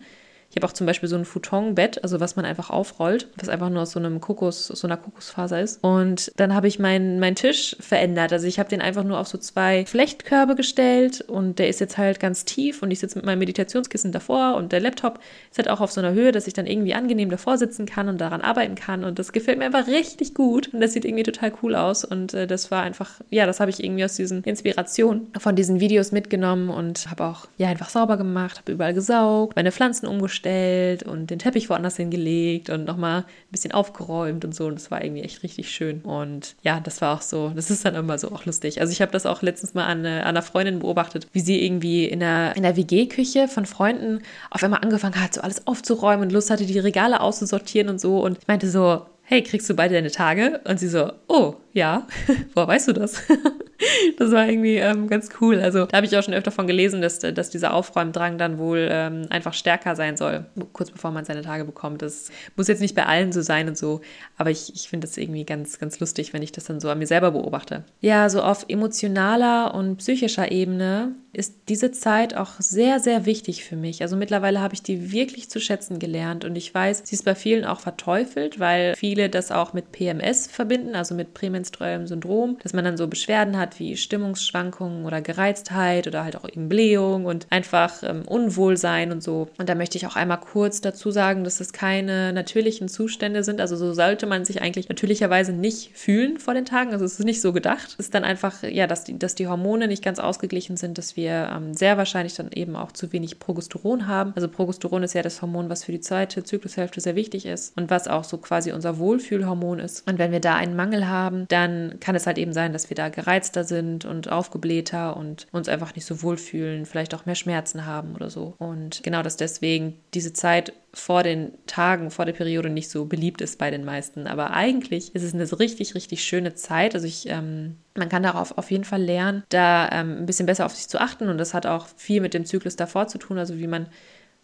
Ich 0.51 0.57
habe 0.57 0.67
auch 0.67 0.73
zum 0.73 0.87
Beispiel 0.87 1.09
so 1.11 1.17
ein 1.17 1.27
Futonbett, 1.27 2.03
also 2.03 2.21
was 2.21 2.37
man 2.37 2.47
einfach 2.47 2.71
aufrollt, 2.71 3.29
was 3.37 3.51
einfach 3.51 3.69
nur 3.69 3.83
aus 3.83 3.91
so 3.91 3.99
einem 3.99 4.21
Kokos, 4.21 4.67
so 4.67 4.87
einer 4.87 4.97
Kokosfaser 4.97 5.61
ist. 5.61 5.85
Und 5.85 6.33
dann 6.37 6.55
habe 6.55 6.69
ich 6.69 6.79
meinen 6.79 7.21
mein 7.21 7.35
Tisch 7.35 7.77
verändert. 7.81 8.33
Also 8.33 8.47
ich 8.47 8.59
habe 8.59 8.71
den 8.71 8.81
einfach 8.81 9.05
nur 9.05 9.19
auf 9.19 9.29
so 9.29 9.37
zwei 9.37 9.85
Flechtkörbe 9.85 10.55
gestellt 10.55 11.21
und 11.21 11.59
der 11.59 11.69
ist 11.69 11.81
jetzt 11.81 11.99
halt 11.99 12.19
ganz 12.19 12.47
tief 12.47 12.83
und 12.83 12.91
ich 12.91 12.99
sitze 12.99 13.19
mit 13.19 13.27
meinem 13.27 13.41
Meditationskissen 13.41 14.11
davor 14.11 14.57
und 14.57 14.73
der 14.73 14.81
Laptop 14.81 15.21
ist 15.51 15.59
halt 15.59 15.69
auch 15.69 15.83
auf 15.83 15.93
so 15.93 16.01
einer 16.01 16.13
Höhe, 16.13 16.33
dass 16.33 16.47
ich 16.47 16.55
dann 16.55 16.67
irgendwie 16.67 16.95
angenehm 16.95 17.29
davor 17.29 17.59
sitzen 17.59 17.85
kann 17.85 18.09
und 18.09 18.19
daran 18.19 18.41
arbeiten 18.41 18.75
kann. 18.75 19.05
Und 19.05 19.19
das 19.19 19.33
gefällt 19.33 19.59
mir 19.59 19.67
einfach 19.67 19.87
richtig 19.87 20.33
gut 20.33 20.73
und 20.73 20.81
das 20.81 20.95
sieht 20.95 21.05
irgendwie 21.05 21.25
total 21.25 21.53
cool 21.63 21.75
aus. 21.75 22.07
Und 22.07 22.33
äh, 22.33 22.47
das 22.47 22.71
war 22.71 22.83
einfach, 22.83 23.21
ja, 23.29 23.45
das 23.45 23.61
habe 23.61 23.71
ich 23.71 23.85
irgendwie 23.85 24.05
aus 24.05 24.17
diesen 24.17 24.43
Inspirationen 24.45 25.27
von 25.39 25.57
diesen 25.57 25.79
Videos 25.79 26.11
mitgenommen 26.11 26.71
und 26.71 27.11
habe 27.11 27.25
auch 27.27 27.49
ja 27.59 27.69
einfach 27.69 27.91
sauber 27.91 28.17
gemacht, 28.17 28.61
habe 28.61 28.73
überall 28.73 28.95
gesaugt, 28.95 29.55
meine 29.55 29.73
Pflanzen 29.73 30.07
umgestellt 30.07 30.38
gestellt 30.39 31.03
und 31.03 31.31
den 31.31 31.39
Teppich 31.39 31.69
woanders 31.69 31.97
hingelegt 31.97 32.71
und 32.71 32.85
nochmal 32.85 33.21
ein 33.21 33.51
bisschen 33.51 33.73
aufgeräumt 33.73 34.45
und 34.45 34.55
so. 34.55 34.67
Und 34.67 34.77
das 34.77 34.91
war 34.91 35.03
irgendwie 35.03 35.23
echt 35.23 35.43
richtig 35.43 35.71
schön. 35.71 36.01
Und 36.03 36.55
ja, 36.63 36.81
das 36.81 37.01
war 37.01 37.17
auch 37.17 37.23
so, 37.23 37.51
das 37.55 37.71
ist 37.71 37.85
dann 37.85 37.95
immer 37.95 38.19
so 38.19 38.31
auch 38.31 38.45
lustig. 38.45 38.81
Also 38.81 38.93
ich 38.93 39.03
habe 39.03 39.13
das 39.13 39.27
auch 39.27 39.43
letztens 39.43 39.75
mal 39.75 39.87
an, 39.87 40.07
an 40.07 40.23
einer 40.23 40.43
Freundin 40.43 40.79
beobachtet, 40.79 41.27
wie 41.33 41.41
sie 41.41 41.65
irgendwie 41.65 42.05
in 42.05 42.21
der, 42.21 42.57
in 42.57 42.63
der 42.63 42.77
WG-Küche 42.77 43.49
von 43.49 43.67
Freunden 43.67 44.23
auf 44.51 44.63
einmal 44.63 44.81
angefangen 44.81 45.21
hat, 45.21 45.35
so 45.35 45.41
alles 45.41 45.67
aufzuräumen 45.67 46.27
und 46.27 46.33
Lust 46.33 46.51
hatte, 46.51 46.67
die 46.67 46.79
Regale 46.79 47.21
auszusortieren 47.21 47.89
und 47.89 48.01
so. 48.01 48.21
Und 48.21 48.39
ich 48.39 48.47
meinte 48.47 48.71
so, 48.71 49.07
hey, 49.29 49.43
kriegst 49.43 49.69
du 49.69 49.75
beide 49.75 49.95
deine 49.95 50.11
Tage? 50.11 50.61
Und 50.65 50.81
sie 50.81 50.89
so, 50.89 51.13
oh, 51.29 51.57
ja, 51.75 52.07
woher 52.55 52.67
weißt 52.67 52.89
du 52.89 52.93
das? 52.95 53.23
das 54.19 54.33
war 54.33 54.49
irgendwie 54.49 54.77
ähm, 54.77 55.07
ganz 55.07 55.29
cool. 55.41 55.61
Also 55.61 55.85
da 55.85 55.99
habe 55.99 56.07
ich 56.07 56.17
auch 56.17 56.23
schon 56.23 56.33
öfter 56.33 56.51
von 56.51 56.67
gelesen, 56.67 57.03
dass, 57.03 57.19
dass 57.19 57.51
dieser 57.51 57.75
Aufräumdrang 57.75 58.39
dann 58.39 58.57
wohl 58.57 58.89
ähm, 58.91 59.27
einfach 59.29 59.53
stärker 59.53 59.97
sein 59.97 60.17
soll, 60.17 60.47
kurz 60.73 60.91
bevor 60.91 61.11
man 61.11 61.27
seine 61.27 61.43
Tage 61.43 61.67
bekommt. 61.67 62.01
Das 62.01 62.31
muss 62.57 62.69
jetzt 62.69 62.81
nicht 62.81 62.95
bei 62.95 63.05
allen 63.05 63.31
so 63.31 63.43
sein 63.43 63.69
und 63.69 63.77
so, 63.77 64.01
aber 64.39 64.51
ich, 64.51 64.75
ich 64.75 64.89
finde 64.89 65.07
das 65.07 65.19
irgendwie 65.19 65.45
ganz, 65.45 65.79
ganz 65.79 66.01
lustig, 66.01 66.33
wenn 66.33 66.43
ich 66.43 66.53
das 66.53 66.65
dann 66.65 66.81
so 66.81 66.89
an 66.89 66.99
mir 66.99 67.07
selber 67.07 67.33
beobachte. 67.33 67.85
Ja, 68.01 68.31
so 68.31 68.43
auf 68.43 68.65
emotionaler 68.69 69.75
und 69.75 69.99
psychischer 69.99 70.51
Ebene 70.51 71.13
ist 71.35 71.55
diese 71.69 71.93
Zeit 71.93 72.35
auch 72.35 72.53
sehr, 72.59 72.99
sehr 72.99 73.27
wichtig 73.27 73.63
für 73.63 73.77
mich. 73.77 74.03
Also 74.03 74.17
mittlerweile 74.17 74.61
habe 74.61 74.75
ich 74.75 74.83
die 74.83 75.13
wirklich 75.13 75.51
zu 75.51 75.61
schätzen 75.61 75.99
gelernt 75.99 76.45
und 76.45 76.57
ich 76.57 76.75
weiß, 76.75 77.03
sie 77.05 77.15
ist 77.15 77.25
bei 77.25 77.35
vielen 77.35 77.65
auch 77.65 77.81
verteufelt, 77.81 78.59
weil 78.59 78.97
viele 78.97 79.18
das 79.27 79.51
auch 79.51 79.73
mit 79.73 79.91
PMS 79.91 80.47
verbinden, 80.47 80.95
also 80.95 81.15
mit 81.15 81.35
prämenstruellem 81.35 82.07
Syndrom, 82.07 82.59
dass 82.63 82.73
man 82.73 82.85
dann 82.85 82.97
so 82.97 83.09
Beschwerden 83.09 83.59
hat 83.59 83.81
wie 83.81 83.97
Stimmungsschwankungen 83.97 85.05
oder 85.05 85.21
Gereiztheit 85.21 86.07
oder 86.07 86.25
halt 86.25 86.37
auch 86.37 86.49
eben 86.49 86.69
Blähung 86.69 87.25
und 87.25 87.47
einfach 87.51 88.03
ähm, 88.03 88.23
Unwohlsein 88.27 89.11
und 89.11 89.23
so. 89.23 89.49
Und 89.59 89.69
da 89.69 89.75
möchte 89.75 89.99
ich 89.99 90.07
auch 90.07 90.17
einmal 90.17 90.41
kurz 90.41 90.81
dazu 90.81 91.11
sagen, 91.11 91.43
dass 91.43 91.61
es 91.61 91.73
keine 91.73 92.33
natürlichen 92.33 92.89
Zustände 92.89 93.43
sind. 93.43 93.61
Also 93.61 93.77
so 93.77 93.93
sollte 93.93 94.27
man 94.27 94.45
sich 94.45 94.63
eigentlich 94.63 94.89
natürlicherweise 94.89 95.53
nicht 95.53 95.97
fühlen 95.97 96.39
vor 96.39 96.55
den 96.55 96.65
Tagen. 96.65 96.93
Also 96.93 97.05
es 97.05 97.19
ist 97.19 97.25
nicht 97.25 97.41
so 97.41 97.53
gedacht. 97.53 97.89
Es 97.99 98.07
ist 98.07 98.15
dann 98.15 98.25
einfach, 98.25 98.63
ja, 98.63 98.87
dass 98.87 99.05
die, 99.05 99.19
dass 99.19 99.35
die 99.35 99.49
Hormone 99.49 99.89
nicht 99.89 100.05
ganz 100.05 100.19
ausgeglichen 100.19 100.77
sind, 100.77 100.99
dass 100.99 101.17
wir 101.17 101.51
ähm, 101.55 101.75
sehr 101.75 101.97
wahrscheinlich 101.97 102.35
dann 102.35 102.51
eben 102.53 102.77
auch 102.77 102.93
zu 102.93 103.13
wenig 103.13 103.39
Progesteron 103.39 104.07
haben. 104.07 104.33
Also 104.37 104.49
Progesteron 104.49 105.03
ist 105.03 105.15
ja 105.15 105.23
das 105.23 105.41
Hormon, 105.43 105.71
was 105.71 105.85
für 105.85 105.93
die 105.93 106.01
zweite 106.01 106.45
Zyklushälfte 106.45 107.01
sehr 107.01 107.17
wichtig 107.17 107.47
ist 107.47 107.77
und 107.77 107.91
was 107.91 108.09
auch 108.09 108.25
so 108.25 108.39
quasi 108.39 108.73
unser 108.73 108.99
Wohlfühlhormon 109.09 109.79
ist. 109.79 110.07
Und 110.07 110.19
wenn 110.19 110.33
wir 110.33 110.41
da 110.41 110.57
einen 110.57 110.77
Mangel 110.77 111.09
haben, 111.09 111.47
dann 111.49 111.99
kann 111.99 112.15
es 112.15 112.27
halt 112.27 112.37
eben 112.37 112.53
sein, 112.53 112.75
dass 112.75 112.91
wir 112.91 112.95
da 112.95 113.09
gereizter 113.09 113.65
sind 113.65 114.05
und 114.05 114.31
aufgeblähter 114.31 115.17
und 115.17 115.47
uns 115.51 115.69
einfach 115.69 115.95
nicht 115.95 116.05
so 116.05 116.23
wohlfühlen, 116.23 116.85
vielleicht 116.85 117.15
auch 117.15 117.25
mehr 117.25 117.35
Schmerzen 117.35 117.87
haben 117.87 118.15
oder 118.15 118.29
so. 118.29 118.55
Und 118.59 119.03
genau, 119.03 119.23
dass 119.23 119.37
deswegen 119.37 119.99
diese 120.13 120.35
Zeit 120.35 120.75
vor 120.93 121.23
den 121.23 121.53
Tagen, 121.67 122.11
vor 122.11 122.27
der 122.27 122.33
Periode 122.35 122.69
nicht 122.69 122.91
so 122.91 123.07
beliebt 123.07 123.41
ist 123.41 123.59
bei 123.59 123.71
den 123.71 123.85
meisten. 123.85 124.27
Aber 124.27 124.51
eigentlich 124.51 125.15
ist 125.15 125.23
es 125.23 125.33
eine 125.33 125.59
richtig, 125.59 125.95
richtig 125.95 126.23
schöne 126.23 126.55
Zeit. 126.55 126.95
Also 126.95 127.07
ich, 127.07 127.29
ähm, 127.29 127.77
man 127.97 128.09
kann 128.09 128.23
darauf 128.23 128.59
auf 128.59 128.71
jeden 128.71 128.85
Fall 128.85 129.03
lernen, 129.03 129.43
da 129.49 129.89
ähm, 129.91 130.19
ein 130.19 130.27
bisschen 130.27 130.47
besser 130.47 130.67
auf 130.67 130.75
sich 130.75 130.89
zu 130.89 131.01
achten. 131.01 131.29
Und 131.29 131.39
das 131.39 131.55
hat 131.55 131.67
auch 131.67 131.87
viel 131.97 132.21
mit 132.21 132.35
dem 132.35 132.45
Zyklus 132.45 132.77
davor 132.77 133.07
zu 133.09 133.19
tun. 133.19 133.39
Also 133.39 133.59
wie 133.59 133.67
man, 133.67 133.87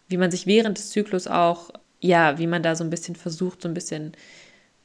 wie 0.07 0.17
man 0.17 0.31
sich 0.31 0.47
während 0.47 0.77
des 0.77 0.89
Zyklus 0.89 1.27
auch, 1.27 1.69
ja, 1.99 2.37
wie 2.37 2.47
man 2.47 2.63
da 2.63 2.75
so 2.75 2.83
ein 2.83 2.89
bisschen 2.89 3.15
versucht, 3.15 3.61
so 3.61 3.67
ein 3.67 3.73
bisschen 3.73 4.13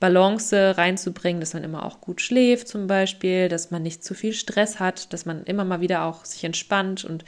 Balance 0.00 0.76
reinzubringen, 0.76 1.40
dass 1.40 1.54
man 1.54 1.62
immer 1.62 1.85
auch 1.85 2.00
gut 2.00 2.21
schläft 2.21 2.69
zum 2.69 2.87
Beispiel, 2.87 3.49
dass 3.49 3.71
man 3.71 3.83
nicht 3.83 4.02
zu 4.02 4.14
viel 4.14 4.33
Stress 4.33 4.80
hat, 4.80 5.12
dass 5.12 5.26
man 5.26 5.45
immer 5.45 5.64
mal 5.64 5.83
wieder 5.83 6.04
auch 6.04 6.25
sich 6.25 6.42
entspannt 6.42 7.04
und 7.04 7.25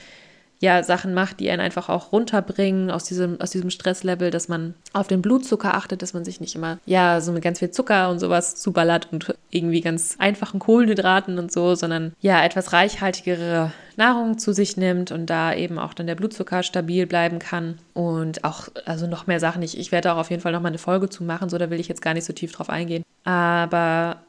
ja 0.63 0.81
Sachen 0.81 1.13
macht, 1.13 1.41
die 1.41 1.51
einen 1.51 1.59
einfach 1.59 1.89
auch 1.89 2.13
runterbringen 2.13 2.89
aus 2.89 3.03
diesem, 3.03 3.39
aus 3.41 3.51
diesem 3.51 3.69
Stresslevel, 3.69 4.31
dass 4.31 4.47
man 4.47 4.75
auf 4.93 5.07
den 5.07 5.21
Blutzucker 5.21 5.75
achtet, 5.75 6.01
dass 6.01 6.13
man 6.13 6.23
sich 6.23 6.39
nicht 6.39 6.55
immer 6.55 6.77
ja 6.85 7.19
so 7.19 7.33
mit 7.33 7.43
ganz 7.43 7.59
viel 7.59 7.71
Zucker 7.71 8.09
und 8.09 8.19
sowas 8.19 8.55
zuballert 8.55 9.09
und 9.11 9.35
irgendwie 9.51 9.81
ganz 9.81 10.15
einfachen 10.19 10.61
Kohlenhydraten 10.61 11.37
und 11.37 11.51
so, 11.51 11.75
sondern 11.75 12.13
ja 12.21 12.41
etwas 12.45 12.71
reichhaltigere 12.71 13.73
Nahrung 13.97 14.37
zu 14.37 14.53
sich 14.53 14.77
nimmt 14.77 15.11
und 15.11 15.25
da 15.25 15.53
eben 15.53 15.77
auch 15.77 15.93
dann 15.93 16.07
der 16.07 16.15
Blutzucker 16.15 16.63
stabil 16.63 17.07
bleiben 17.07 17.39
kann 17.39 17.77
und 17.93 18.45
auch 18.45 18.69
also 18.85 19.05
noch 19.05 19.27
mehr 19.27 19.41
Sachen. 19.41 19.61
Ich, 19.63 19.77
ich 19.77 19.91
werde 19.91 20.13
auch 20.13 20.17
auf 20.17 20.29
jeden 20.29 20.41
Fall 20.41 20.53
noch 20.53 20.61
mal 20.61 20.69
eine 20.69 20.77
Folge 20.77 21.09
zu 21.09 21.25
machen, 21.25 21.49
so 21.49 21.57
da 21.57 21.69
will 21.69 21.79
ich 21.81 21.89
jetzt 21.89 22.01
gar 22.01 22.13
nicht 22.13 22.25
so 22.25 22.31
tief 22.31 22.53
drauf 22.53 22.69
eingehen. 22.69 23.03
Aber 23.25 24.21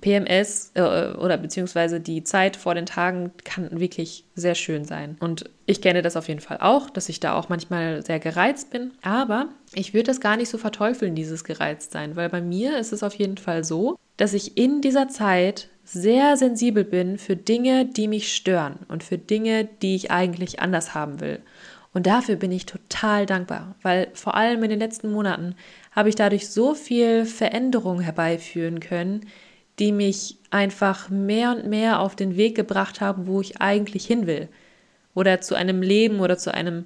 PMS 0.00 0.72
äh, 0.74 1.12
oder 1.12 1.36
beziehungsweise 1.36 2.00
die 2.00 2.24
Zeit 2.24 2.56
vor 2.56 2.74
den 2.74 2.86
Tagen 2.86 3.32
kann 3.44 3.80
wirklich 3.80 4.24
sehr 4.34 4.54
schön 4.54 4.84
sein. 4.84 5.16
Und 5.20 5.50
ich 5.66 5.80
kenne 5.80 6.02
das 6.02 6.16
auf 6.16 6.28
jeden 6.28 6.40
Fall 6.40 6.58
auch, 6.60 6.90
dass 6.90 7.08
ich 7.08 7.20
da 7.20 7.34
auch 7.34 7.48
manchmal 7.48 8.04
sehr 8.04 8.18
gereizt 8.18 8.70
bin. 8.70 8.92
Aber 9.02 9.48
ich 9.74 9.94
würde 9.94 10.06
das 10.06 10.20
gar 10.20 10.36
nicht 10.36 10.48
so 10.48 10.58
verteufeln, 10.58 11.14
dieses 11.14 11.44
Gereiztsein, 11.44 12.16
weil 12.16 12.28
bei 12.28 12.40
mir 12.40 12.78
ist 12.78 12.92
es 12.92 13.02
auf 13.02 13.14
jeden 13.14 13.38
Fall 13.38 13.64
so, 13.64 13.96
dass 14.16 14.34
ich 14.34 14.56
in 14.56 14.80
dieser 14.80 15.08
Zeit 15.08 15.68
sehr 15.84 16.36
sensibel 16.36 16.84
bin 16.84 17.18
für 17.18 17.36
Dinge, 17.36 17.86
die 17.86 18.08
mich 18.08 18.34
stören 18.34 18.80
und 18.88 19.02
für 19.02 19.18
Dinge, 19.18 19.68
die 19.82 19.94
ich 19.94 20.10
eigentlich 20.10 20.60
anders 20.60 20.94
haben 20.94 21.20
will. 21.20 21.40
Und 21.94 22.06
dafür 22.06 22.36
bin 22.36 22.52
ich 22.52 22.66
total 22.66 23.26
dankbar, 23.26 23.74
weil 23.82 24.08
vor 24.14 24.34
allem 24.34 24.62
in 24.62 24.70
den 24.70 24.78
letzten 24.78 25.12
Monaten 25.12 25.54
habe 25.90 26.08
ich 26.08 26.14
dadurch 26.14 26.48
so 26.48 26.74
viel 26.74 27.26
Veränderung 27.26 28.00
herbeiführen 28.00 28.80
können, 28.80 29.26
die 29.78 29.92
mich 29.92 30.38
einfach 30.50 31.08
mehr 31.08 31.52
und 31.52 31.66
mehr 31.66 32.00
auf 32.00 32.16
den 32.16 32.36
Weg 32.36 32.54
gebracht 32.54 33.00
haben, 33.00 33.26
wo 33.26 33.40
ich 33.40 33.60
eigentlich 33.60 34.06
hin 34.06 34.26
will. 34.26 34.48
Oder 35.14 35.40
zu 35.40 35.54
einem 35.54 35.82
Leben 35.82 36.20
oder 36.20 36.38
zu 36.38 36.52
einem 36.52 36.84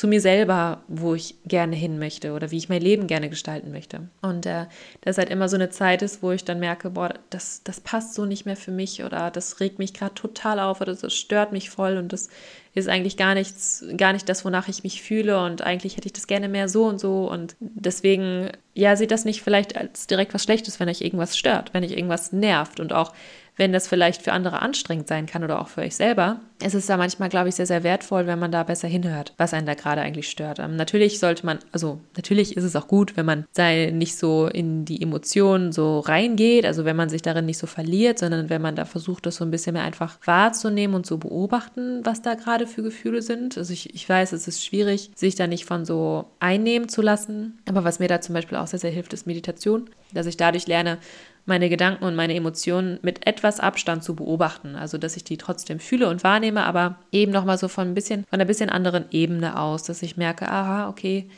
zu 0.00 0.08
mir 0.08 0.22
selber, 0.22 0.82
wo 0.88 1.14
ich 1.14 1.34
gerne 1.44 1.76
hin 1.76 1.98
möchte 1.98 2.32
oder 2.32 2.50
wie 2.50 2.56
ich 2.56 2.70
mein 2.70 2.80
Leben 2.80 3.06
gerne 3.06 3.28
gestalten 3.28 3.70
möchte. 3.70 4.08
Und 4.22 4.46
äh, 4.46 4.64
das 5.02 5.18
halt 5.18 5.28
immer 5.28 5.46
so 5.50 5.56
eine 5.56 5.68
Zeit 5.68 6.00
ist, 6.00 6.22
wo 6.22 6.30
ich 6.30 6.42
dann 6.42 6.58
merke, 6.58 6.88
boah, 6.88 7.12
das, 7.28 7.60
das 7.64 7.80
passt 7.80 8.14
so 8.14 8.24
nicht 8.24 8.46
mehr 8.46 8.56
für 8.56 8.70
mich 8.70 9.04
oder 9.04 9.30
das 9.30 9.60
regt 9.60 9.78
mich 9.78 9.92
gerade 9.92 10.14
total 10.14 10.58
auf 10.58 10.80
oder 10.80 10.94
das 10.94 11.12
stört 11.12 11.52
mich 11.52 11.68
voll 11.68 11.98
und 11.98 12.14
das 12.14 12.30
ist 12.72 12.88
eigentlich 12.88 13.18
gar 13.18 13.34
nichts, 13.34 13.84
gar 13.98 14.14
nicht 14.14 14.26
das, 14.30 14.42
wonach 14.42 14.68
ich 14.68 14.84
mich 14.84 15.02
fühle 15.02 15.44
und 15.44 15.60
eigentlich 15.60 15.98
hätte 15.98 16.06
ich 16.06 16.14
das 16.14 16.26
gerne 16.26 16.48
mehr 16.48 16.70
so 16.70 16.86
und 16.86 16.98
so 16.98 17.30
und 17.30 17.54
deswegen, 17.60 18.52
ja, 18.72 18.96
sieht 18.96 19.10
das 19.10 19.26
nicht 19.26 19.42
vielleicht 19.42 19.76
als 19.76 20.06
direkt 20.06 20.32
was 20.32 20.44
Schlechtes, 20.44 20.80
wenn 20.80 20.88
euch 20.88 21.02
irgendwas 21.02 21.36
stört, 21.36 21.74
wenn 21.74 21.84
euch 21.84 21.92
irgendwas 21.92 22.32
nervt 22.32 22.80
und 22.80 22.94
auch 22.94 23.12
wenn 23.56 23.72
das 23.72 23.88
vielleicht 23.88 24.22
für 24.22 24.32
andere 24.32 24.62
anstrengend 24.62 25.08
sein 25.08 25.26
kann 25.26 25.44
oder 25.44 25.60
auch 25.60 25.68
für 25.68 25.82
euch 25.82 25.96
selber, 25.96 26.40
ist 26.62 26.74
es 26.74 26.86
da 26.86 26.96
manchmal, 26.96 27.28
glaube 27.28 27.48
ich, 27.48 27.54
sehr, 27.54 27.66
sehr 27.66 27.82
wertvoll, 27.82 28.26
wenn 28.26 28.38
man 28.38 28.52
da 28.52 28.62
besser 28.62 28.88
hinhört, 28.88 29.32
was 29.38 29.54
einen 29.54 29.66
da 29.66 29.74
gerade 29.74 30.00
eigentlich 30.00 30.30
stört. 30.30 30.58
Ähm, 30.58 30.76
natürlich 30.76 31.18
sollte 31.18 31.46
man, 31.46 31.58
also 31.72 32.00
natürlich 32.16 32.56
ist 32.56 32.64
es 32.64 32.76
auch 32.76 32.88
gut, 32.88 33.16
wenn 33.16 33.26
man 33.26 33.46
sei 33.52 33.90
nicht 33.92 34.16
so 34.16 34.46
in 34.46 34.84
die 34.84 35.02
Emotionen 35.02 35.72
so 35.72 36.00
reingeht, 36.00 36.66
also 36.66 36.84
wenn 36.84 36.96
man 36.96 37.08
sich 37.08 37.22
darin 37.22 37.46
nicht 37.46 37.58
so 37.58 37.66
verliert, 37.66 38.18
sondern 38.18 38.50
wenn 38.50 38.62
man 38.62 38.76
da 38.76 38.84
versucht, 38.84 39.26
das 39.26 39.36
so 39.36 39.44
ein 39.44 39.50
bisschen 39.50 39.74
mehr 39.74 39.84
einfach 39.84 40.18
wahrzunehmen 40.24 40.94
und 40.94 41.06
zu 41.06 41.18
beobachten, 41.18 42.00
was 42.04 42.22
da 42.22 42.34
gerade 42.34 42.66
für 42.66 42.82
Gefühle 42.82 43.22
sind. 43.22 43.56
Also 43.56 43.72
ich, 43.72 43.94
ich 43.94 44.08
weiß, 44.08 44.32
es 44.32 44.48
ist 44.48 44.64
schwierig, 44.64 45.10
sich 45.14 45.34
da 45.34 45.46
nicht 45.46 45.64
von 45.64 45.84
so 45.84 46.26
einnehmen 46.40 46.88
zu 46.88 47.02
lassen. 47.02 47.58
Aber 47.68 47.84
was 47.84 47.98
mir 47.98 48.08
da 48.08 48.20
zum 48.20 48.34
Beispiel 48.34 48.58
auch 48.58 48.66
sehr, 48.66 48.78
sehr 48.78 48.90
hilft, 48.90 49.12
ist 49.12 49.26
Meditation, 49.26 49.88
dass 50.12 50.26
ich 50.26 50.36
dadurch 50.36 50.66
lerne, 50.66 50.98
meine 51.46 51.68
Gedanken 51.68 52.04
und 52.04 52.14
meine 52.14 52.34
Emotionen 52.34 52.98
mit 53.02 53.26
etwas 53.26 53.60
Abstand 53.60 54.04
zu 54.04 54.14
beobachten. 54.14 54.76
Also, 54.76 54.98
dass 54.98 55.16
ich 55.16 55.24
die 55.24 55.36
trotzdem 55.36 55.80
fühle 55.80 56.08
und 56.08 56.24
wahrnehme, 56.24 56.64
aber 56.64 56.96
eben 57.12 57.32
nochmal 57.32 57.58
so 57.58 57.68
von 57.68 57.88
ein 57.88 57.94
bisschen, 57.94 58.24
von 58.24 58.38
einer 58.38 58.46
bisschen 58.46 58.70
anderen 58.70 59.06
Ebene 59.10 59.58
aus, 59.58 59.82
dass 59.82 60.02
ich 60.02 60.16
merke, 60.16 60.48
aha, 60.48 60.88
okay, 60.88 61.28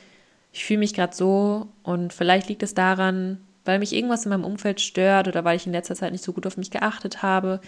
ich 0.53 0.65
fühle 0.65 0.81
mich 0.81 0.95
gerade 0.95 1.15
so 1.15 1.69
und 1.83 2.13
vielleicht 2.13 2.49
liegt 2.49 2.63
es 2.63 2.75
daran, 2.75 3.39
weil 3.65 3.79
mich 3.79 3.95
irgendwas 3.95 4.25
in 4.25 4.31
meinem 4.31 4.45
Umfeld 4.45 4.81
stört 4.81 5.29
oder 5.29 5.45
weil 5.45 5.57
ich 5.57 5.67
in 5.67 5.73
letzter 5.73 5.95
Zeit 5.95 6.13
nicht 6.13 6.25
so 6.25 6.33
gut 6.33 6.47
auf 6.47 6.57
mich 6.57 6.71
geachtet 6.71 7.23
habe, 7.23 7.61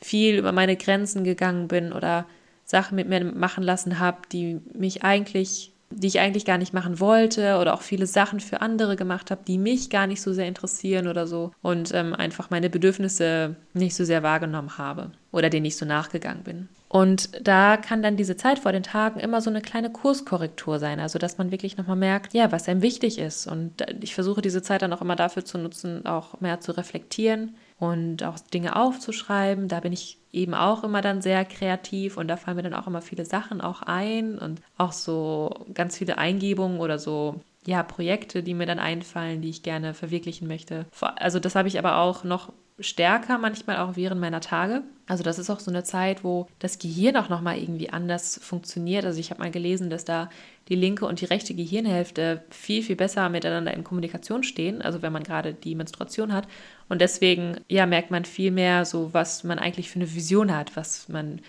viel 0.00 0.36
über 0.36 0.52
meine 0.52 0.76
Grenzen 0.76 1.24
gegangen 1.24 1.68
bin 1.68 1.92
oder 1.92 2.26
Sachen 2.64 2.96
mit 2.96 3.08
mir 3.08 3.24
machen 3.24 3.62
lassen 3.62 3.98
habe, 3.98 4.18
die 4.32 4.60
mich 4.74 5.04
eigentlich 5.04 5.72
die 5.96 6.06
ich 6.06 6.20
eigentlich 6.20 6.44
gar 6.44 6.58
nicht 6.58 6.72
machen 6.72 7.00
wollte 7.00 7.58
oder 7.58 7.74
auch 7.74 7.82
viele 7.82 8.06
Sachen 8.06 8.40
für 8.40 8.60
andere 8.60 8.96
gemacht 8.96 9.30
habe, 9.30 9.42
die 9.46 9.58
mich 9.58 9.90
gar 9.90 10.06
nicht 10.06 10.22
so 10.22 10.32
sehr 10.32 10.46
interessieren 10.46 11.08
oder 11.08 11.26
so 11.26 11.52
und 11.62 11.92
ähm, 11.94 12.14
einfach 12.14 12.50
meine 12.50 12.70
Bedürfnisse 12.70 13.56
nicht 13.74 13.94
so 13.94 14.04
sehr 14.04 14.22
wahrgenommen 14.22 14.78
habe 14.78 15.10
oder 15.30 15.50
denen 15.50 15.62
nicht 15.62 15.76
so 15.76 15.86
nachgegangen 15.86 16.44
bin. 16.44 16.68
Und 16.88 17.30
da 17.42 17.78
kann 17.78 18.02
dann 18.02 18.18
diese 18.18 18.36
Zeit 18.36 18.58
vor 18.58 18.72
den 18.72 18.82
Tagen 18.82 19.18
immer 19.18 19.40
so 19.40 19.48
eine 19.48 19.62
kleine 19.62 19.90
Kurskorrektur 19.90 20.78
sein, 20.78 21.00
also 21.00 21.18
dass 21.18 21.38
man 21.38 21.50
wirklich 21.50 21.78
nochmal 21.78 21.96
merkt, 21.96 22.34
ja, 22.34 22.52
was 22.52 22.68
einem 22.68 22.82
wichtig 22.82 23.18
ist. 23.18 23.46
Und 23.46 23.82
ich 24.02 24.14
versuche 24.14 24.42
diese 24.42 24.62
Zeit 24.62 24.82
dann 24.82 24.92
auch 24.92 25.00
immer 25.00 25.16
dafür 25.16 25.42
zu 25.42 25.56
nutzen, 25.56 26.04
auch 26.04 26.40
mehr 26.40 26.60
zu 26.60 26.76
reflektieren 26.76 27.54
und 27.82 28.22
auch 28.22 28.38
Dinge 28.38 28.76
aufzuschreiben. 28.76 29.66
Da 29.66 29.80
bin 29.80 29.92
ich 29.92 30.16
eben 30.30 30.54
auch 30.54 30.84
immer 30.84 31.02
dann 31.02 31.20
sehr 31.20 31.44
kreativ 31.44 32.16
und 32.16 32.28
da 32.28 32.36
fallen 32.36 32.56
mir 32.56 32.62
dann 32.62 32.74
auch 32.74 32.86
immer 32.86 33.02
viele 33.02 33.24
Sachen 33.24 33.60
auch 33.60 33.82
ein 33.82 34.38
und 34.38 34.62
auch 34.78 34.92
so 34.92 35.66
ganz 35.74 35.98
viele 35.98 36.16
Eingebungen 36.16 36.78
oder 36.78 37.00
so 37.00 37.40
ja, 37.66 37.82
Projekte, 37.82 38.44
die 38.44 38.54
mir 38.54 38.66
dann 38.66 38.78
einfallen, 38.78 39.42
die 39.42 39.50
ich 39.50 39.64
gerne 39.64 39.94
verwirklichen 39.94 40.46
möchte. 40.46 40.86
Also 41.00 41.40
das 41.40 41.56
habe 41.56 41.66
ich 41.66 41.76
aber 41.76 41.98
auch 41.98 42.22
noch 42.22 42.51
stärker 42.78 43.38
manchmal 43.38 43.78
auch 43.78 43.96
während 43.96 44.20
meiner 44.20 44.40
Tage. 44.40 44.82
Also 45.06 45.22
das 45.22 45.38
ist 45.38 45.50
auch 45.50 45.60
so 45.60 45.70
eine 45.70 45.84
Zeit, 45.84 46.24
wo 46.24 46.48
das 46.58 46.78
Gehirn 46.78 47.16
auch 47.16 47.28
nochmal 47.28 47.58
irgendwie 47.58 47.90
anders 47.90 48.40
funktioniert. 48.42 49.04
Also 49.04 49.20
ich 49.20 49.30
habe 49.30 49.40
mal 49.40 49.50
gelesen, 49.50 49.90
dass 49.90 50.04
da 50.04 50.30
die 50.68 50.74
linke 50.74 51.04
und 51.06 51.20
die 51.20 51.26
rechte 51.26 51.54
Gehirnhälfte 51.54 52.44
viel, 52.50 52.82
viel 52.82 52.96
besser 52.96 53.28
miteinander 53.28 53.74
in 53.74 53.84
Kommunikation 53.84 54.42
stehen, 54.42 54.80
also 54.80 55.02
wenn 55.02 55.12
man 55.12 55.22
gerade 55.22 55.54
die 55.54 55.74
Menstruation 55.74 56.32
hat. 56.32 56.48
Und 56.88 57.00
deswegen, 57.00 57.56
ja, 57.68 57.86
merkt 57.86 58.10
man 58.10 58.24
viel 58.24 58.50
mehr 58.50 58.84
so, 58.84 59.12
was 59.12 59.44
man 59.44 59.58
eigentlich 59.58 59.90
für 59.90 59.96
eine 59.96 60.14
Vision 60.14 60.54
hat, 60.54 60.76
was 60.76 61.08
man 61.08 61.40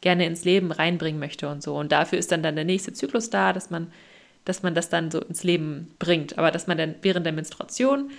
gerne 0.00 0.26
ins 0.26 0.44
Leben 0.44 0.72
reinbringen 0.72 1.20
möchte 1.20 1.48
und 1.48 1.62
so. 1.62 1.76
Und 1.76 1.92
dafür 1.92 2.18
ist 2.18 2.32
dann 2.32 2.42
dann 2.42 2.56
der 2.56 2.64
nächste 2.64 2.92
Zyklus 2.92 3.30
da, 3.30 3.52
dass 3.52 3.70
man, 3.70 3.92
dass 4.44 4.62
man 4.62 4.74
das 4.74 4.88
dann 4.88 5.10
so 5.10 5.20
ins 5.20 5.44
Leben 5.44 5.94
bringt. 5.98 6.38
Aber 6.38 6.50
dass 6.50 6.66
man 6.66 6.76
dann 6.76 6.96
während 7.02 7.24
der 7.24 7.32
Menstruation 7.32 8.10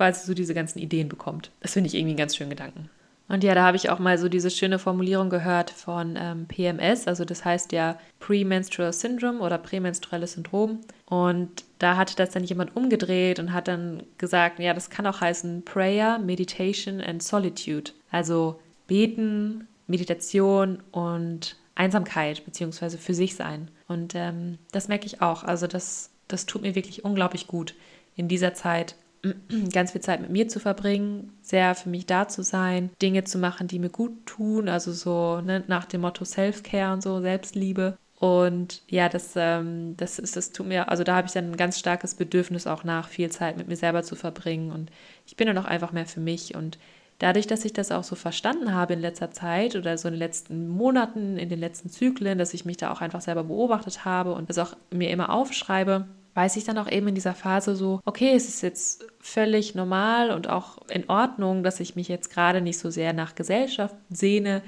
quasi 0.00 0.26
so 0.26 0.32
diese 0.32 0.54
ganzen 0.54 0.78
Ideen 0.78 1.10
bekommt. 1.10 1.50
Das 1.60 1.74
finde 1.74 1.88
ich 1.88 1.94
irgendwie 1.94 2.12
einen 2.12 2.18
ganz 2.18 2.34
schönen 2.34 2.48
Gedanken. 2.48 2.88
Und 3.28 3.44
ja, 3.44 3.54
da 3.54 3.64
habe 3.64 3.76
ich 3.76 3.90
auch 3.90 3.98
mal 3.98 4.16
so 4.16 4.30
diese 4.30 4.50
schöne 4.50 4.78
Formulierung 4.78 5.28
gehört 5.28 5.70
von 5.70 6.16
ähm, 6.18 6.46
PMS, 6.46 7.06
also 7.06 7.26
das 7.26 7.44
heißt 7.44 7.72
ja 7.72 7.98
Premenstrual 8.18 8.94
Syndrome 8.94 9.40
oder 9.40 9.58
prämenstruelles 9.58 10.32
Syndrom. 10.32 10.80
Und 11.04 11.64
da 11.78 11.98
hatte 11.98 12.16
das 12.16 12.30
dann 12.30 12.44
jemand 12.44 12.74
umgedreht 12.76 13.38
und 13.38 13.52
hat 13.52 13.68
dann 13.68 14.04
gesagt, 14.16 14.58
ja, 14.58 14.72
das 14.72 14.88
kann 14.88 15.06
auch 15.06 15.20
heißen 15.20 15.66
Prayer, 15.66 16.18
Meditation 16.18 17.02
and 17.02 17.22
Solitude. 17.22 17.90
Also 18.10 18.58
beten, 18.86 19.68
Meditation 19.86 20.82
und 20.92 21.56
Einsamkeit 21.74 22.42
beziehungsweise 22.46 22.96
für 22.96 23.12
sich 23.12 23.36
sein. 23.36 23.70
Und 23.86 24.14
ähm, 24.14 24.56
das 24.72 24.88
merke 24.88 25.04
ich 25.04 25.20
auch. 25.20 25.44
Also 25.44 25.66
das, 25.66 26.08
das 26.26 26.46
tut 26.46 26.62
mir 26.62 26.74
wirklich 26.74 27.04
unglaublich 27.04 27.46
gut 27.46 27.74
in 28.16 28.28
dieser 28.28 28.54
Zeit 28.54 28.96
ganz 29.72 29.92
viel 29.92 30.00
Zeit 30.00 30.20
mit 30.20 30.30
mir 30.30 30.48
zu 30.48 30.60
verbringen, 30.60 31.32
sehr 31.42 31.74
für 31.74 31.88
mich 31.88 32.06
da 32.06 32.28
zu 32.28 32.42
sein, 32.42 32.90
Dinge 33.02 33.24
zu 33.24 33.38
machen, 33.38 33.68
die 33.68 33.78
mir 33.78 33.90
gut 33.90 34.26
tun, 34.26 34.68
also 34.68 34.92
so 34.92 35.40
ne, 35.40 35.64
nach 35.66 35.84
dem 35.84 36.02
Motto 36.02 36.24
Self-Care 36.24 36.92
und 36.92 37.02
so, 37.02 37.20
Selbstliebe. 37.20 37.96
Und 38.20 38.82
ja, 38.88 39.08
das, 39.08 39.32
ähm, 39.34 39.96
das 39.96 40.18
ist, 40.18 40.36
das 40.36 40.52
tut 40.52 40.66
mir, 40.66 40.90
also 40.90 41.04
da 41.04 41.16
habe 41.16 41.26
ich 41.26 41.32
dann 41.32 41.52
ein 41.52 41.56
ganz 41.56 41.78
starkes 41.78 42.14
Bedürfnis 42.14 42.66
auch 42.66 42.84
nach, 42.84 43.08
viel 43.08 43.30
Zeit 43.30 43.56
mit 43.56 43.66
mir 43.66 43.76
selber 43.76 44.02
zu 44.02 44.14
verbringen. 44.14 44.72
Und 44.72 44.90
ich 45.26 45.36
bin 45.36 45.46
dann 45.46 45.56
auch 45.56 45.64
einfach 45.64 45.92
mehr 45.92 46.04
für 46.04 46.20
mich. 46.20 46.54
Und 46.54 46.78
dadurch, 47.18 47.46
dass 47.46 47.64
ich 47.64 47.72
das 47.72 47.90
auch 47.90 48.04
so 48.04 48.16
verstanden 48.16 48.74
habe 48.74 48.92
in 48.92 49.00
letzter 49.00 49.30
Zeit 49.30 49.74
oder 49.74 49.96
so 49.96 50.08
in 50.08 50.14
den 50.14 50.18
letzten 50.18 50.68
Monaten, 50.68 51.38
in 51.38 51.48
den 51.48 51.60
letzten 51.60 51.88
Zyklen, 51.88 52.36
dass 52.36 52.52
ich 52.52 52.66
mich 52.66 52.76
da 52.76 52.92
auch 52.92 53.00
einfach 53.00 53.22
selber 53.22 53.44
beobachtet 53.44 54.04
habe 54.04 54.34
und 54.34 54.50
das 54.50 54.58
auch 54.58 54.76
mir 54.90 55.08
immer 55.08 55.30
aufschreibe, 55.30 56.06
weiß 56.34 56.56
ich 56.56 56.64
dann 56.64 56.78
auch 56.78 56.90
eben 56.90 57.08
in 57.08 57.14
dieser 57.14 57.34
Phase 57.34 57.76
so, 57.76 58.00
okay, 58.04 58.32
es 58.34 58.48
ist 58.48 58.62
jetzt 58.62 59.04
völlig 59.18 59.74
normal 59.74 60.30
und 60.30 60.48
auch 60.48 60.78
in 60.88 61.08
Ordnung, 61.08 61.62
dass 61.62 61.80
ich 61.80 61.96
mich 61.96 62.08
jetzt 62.08 62.30
gerade 62.30 62.60
nicht 62.60 62.78
so 62.78 62.90
sehr 62.90 63.12
nach 63.12 63.34
Gesellschaft 63.34 63.96
sehne 64.10 64.62